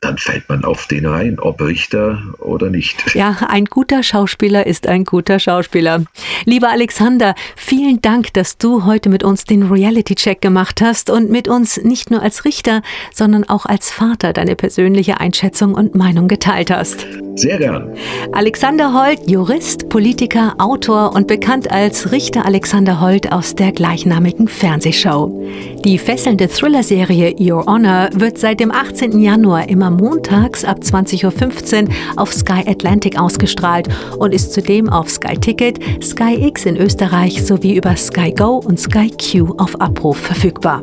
dann 0.00 0.16
fällt 0.16 0.48
man 0.48 0.64
auf 0.64 0.86
den 0.86 1.06
rein, 1.06 1.40
ob 1.40 1.60
Richter 1.60 2.22
oder 2.38 2.70
nicht. 2.70 3.16
Ja, 3.16 3.36
ein 3.48 3.64
guter 3.64 4.04
Schauspieler 4.04 4.64
ist 4.64 4.86
ein 4.86 5.04
guter 5.04 5.40
Schauspieler. 5.40 6.04
Lieber 6.44 6.70
Alexander, 6.70 7.34
vielen 7.56 8.00
Dank, 8.00 8.32
dass 8.34 8.58
du 8.58 8.84
heute 8.84 9.08
mit 9.08 9.24
uns 9.24 9.42
den 9.42 9.64
Reality-Check 9.64 10.40
gemacht 10.40 10.80
hast 10.80 11.10
und 11.10 11.30
mit 11.30 11.48
uns 11.48 11.82
nicht 11.82 12.12
nur 12.12 12.22
als 12.22 12.44
Richter, 12.44 12.82
sondern 13.12 13.42
auch 13.48 13.66
als 13.66 13.90
Vater 13.90 14.32
deine 14.32 14.54
persönliche 14.54 15.18
Einschätzung 15.18 15.74
und 15.74 15.96
Meinung 15.96 16.28
geteilt 16.28 16.70
hast. 16.70 17.04
Sehr 17.34 17.58
gern. 17.58 17.96
Alexander 18.32 18.92
Holt, 18.92 19.28
Jurist, 19.28 19.88
Politiker, 19.88 20.54
Autor 20.58 21.14
und 21.14 21.26
bekannt 21.26 21.72
als 21.72 22.12
Richter 22.12 22.46
Alexander 22.46 23.00
Holt 23.00 23.32
aus 23.32 23.56
der 23.56 23.72
gleichnamigen 23.72 24.46
Fernsehshow. 24.46 25.44
Die 25.84 25.98
fesselnde 25.98 26.48
Thriller-Serie 26.48 27.34
Your 27.38 27.66
Honor 27.66 28.10
wird 28.12 28.38
seit 28.38 28.60
dem 28.60 28.70
18. 28.70 29.20
Januar 29.20 29.68
immer 29.68 29.87
montags 29.90 30.64
ab 30.64 30.78
20.15 30.82 31.84
Uhr 31.84 31.94
auf 32.16 32.32
Sky 32.32 32.62
Atlantic 32.66 33.18
ausgestrahlt 33.18 33.88
und 34.18 34.34
ist 34.34 34.52
zudem 34.52 34.88
auf 34.88 35.08
Sky 35.10 35.36
Ticket, 35.36 35.78
Sky 36.02 36.34
X 36.46 36.66
in 36.66 36.76
Österreich 36.76 37.44
sowie 37.44 37.76
über 37.76 37.96
Sky 37.96 38.32
Go 38.32 38.62
und 38.64 38.78
Sky 38.78 39.10
Q 39.10 39.54
auf 39.58 39.80
Abruf 39.80 40.18
verfügbar. 40.18 40.82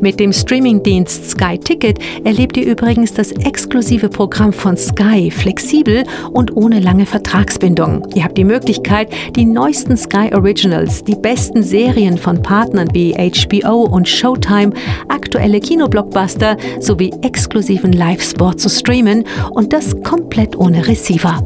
Mit 0.00 0.20
dem 0.20 0.32
Streamingdienst 0.32 1.30
Sky 1.30 1.58
Ticket 1.58 1.98
erlebt 2.24 2.56
ihr 2.56 2.64
übrigens 2.64 3.12
das 3.14 3.32
exklusive 3.32 4.08
Programm 4.08 4.52
von 4.52 4.76
Sky 4.76 5.30
flexibel 5.30 6.04
und 6.32 6.56
ohne 6.56 6.80
lange 6.80 7.06
Vertragsbindung. 7.06 8.06
Ihr 8.14 8.24
habt 8.24 8.38
die 8.38 8.44
Möglichkeit, 8.44 9.08
die 9.36 9.44
neuesten 9.44 9.96
Sky 9.96 10.30
Originals, 10.34 11.04
die 11.04 11.16
besten 11.16 11.62
Serien 11.62 12.18
von 12.18 12.42
Partnern 12.42 12.88
wie 12.92 13.14
HBO 13.14 13.82
und 13.82 14.08
Showtime, 14.08 14.72
aktuelle 15.08 15.60
Kinoblockbuster 15.60 16.56
sowie 16.80 17.12
exklusiven 17.22 17.92
Live-Sport 18.28 18.60
zu 18.60 18.68
streamen 18.68 19.24
und 19.52 19.72
das 19.72 20.02
komplett 20.02 20.54
ohne 20.56 20.86
Receiver. 20.86 21.42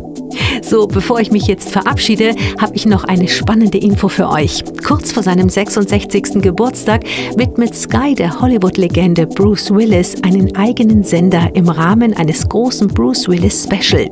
So, 0.61 0.87
bevor 0.87 1.21
ich 1.21 1.31
mich 1.31 1.47
jetzt 1.47 1.71
verabschiede, 1.71 2.35
habe 2.61 2.75
ich 2.75 2.87
noch 2.87 3.05
eine 3.05 3.29
spannende 3.29 3.79
Info 3.79 4.09
für 4.09 4.29
euch. 4.29 4.62
Kurz 4.87 5.12
vor 5.12 5.23
seinem 5.23 5.49
66. 5.49 6.43
Geburtstag 6.43 7.05
widmet 7.37 7.75
Sky 7.75 8.15
der 8.15 8.41
Hollywood-Legende 8.41 9.27
Bruce 9.27 9.73
Willis 9.75 10.17
einen 10.23 10.55
eigenen 10.57 11.03
Sender 11.03 11.51
im 11.55 11.69
Rahmen 11.69 12.15
eines 12.15 12.49
großen 12.49 12.88
Bruce 12.88 13.29
Willis 13.29 13.65
Special. 13.65 14.09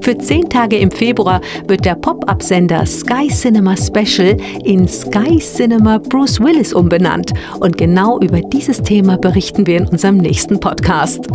Für 0.00 0.16
zehn 0.18 0.48
Tage 0.48 0.76
im 0.78 0.90
Februar 0.90 1.40
wird 1.68 1.84
der 1.84 1.94
Pop-up-Sender 1.94 2.86
Sky 2.86 3.28
Cinema 3.28 3.76
Special 3.76 4.36
in 4.64 4.88
Sky 4.88 5.38
Cinema 5.38 5.98
Bruce 5.98 6.40
Willis 6.40 6.72
umbenannt. 6.72 7.32
Und 7.60 7.78
genau 7.78 8.18
über 8.20 8.40
dieses 8.40 8.82
Thema 8.82 9.16
berichten 9.18 9.66
wir 9.66 9.78
in 9.78 9.86
unserem 9.86 10.18
nächsten 10.18 10.58
Podcast. 10.60 11.26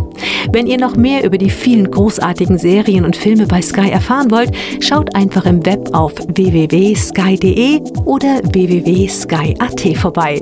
Wenn 0.52 0.66
ihr 0.66 0.78
noch 0.78 0.96
mehr 0.96 1.24
über 1.24 1.38
die 1.38 1.50
vielen 1.50 1.90
großartigen 1.90 2.58
Serien 2.58 3.04
und 3.04 3.16
Filme 3.16 3.46
bei 3.46 3.62
Sky 3.62 3.90
erfahren 3.90 4.30
wollt, 4.30 4.47
schaut 4.80 5.14
einfach 5.14 5.44
im 5.46 5.64
Web 5.64 5.90
auf 5.92 6.12
www.sky.de 6.28 7.80
oder 8.04 8.40
www.sky.at 8.44 9.96
vorbei. 9.96 10.40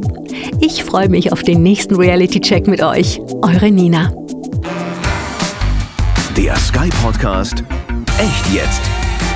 Ich 0.60 0.84
freue 0.84 1.08
mich 1.08 1.32
auf 1.32 1.42
den 1.42 1.62
nächsten 1.62 1.96
Reality-Check 1.96 2.66
mit 2.66 2.82
euch. 2.82 3.20
Eure 3.42 3.70
Nina. 3.70 4.12
Der 6.36 6.56
Sky 6.56 6.88
Podcast 7.02 7.64
Echt 8.18 8.54
jetzt. 8.54 8.80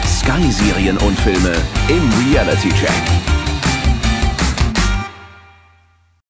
Sky 0.07 0.51
Serien 0.51 0.97
und 0.97 1.19
Filme 1.19 1.53
im 1.89 2.33
Reality 2.33 2.71
Check. 2.71 3.30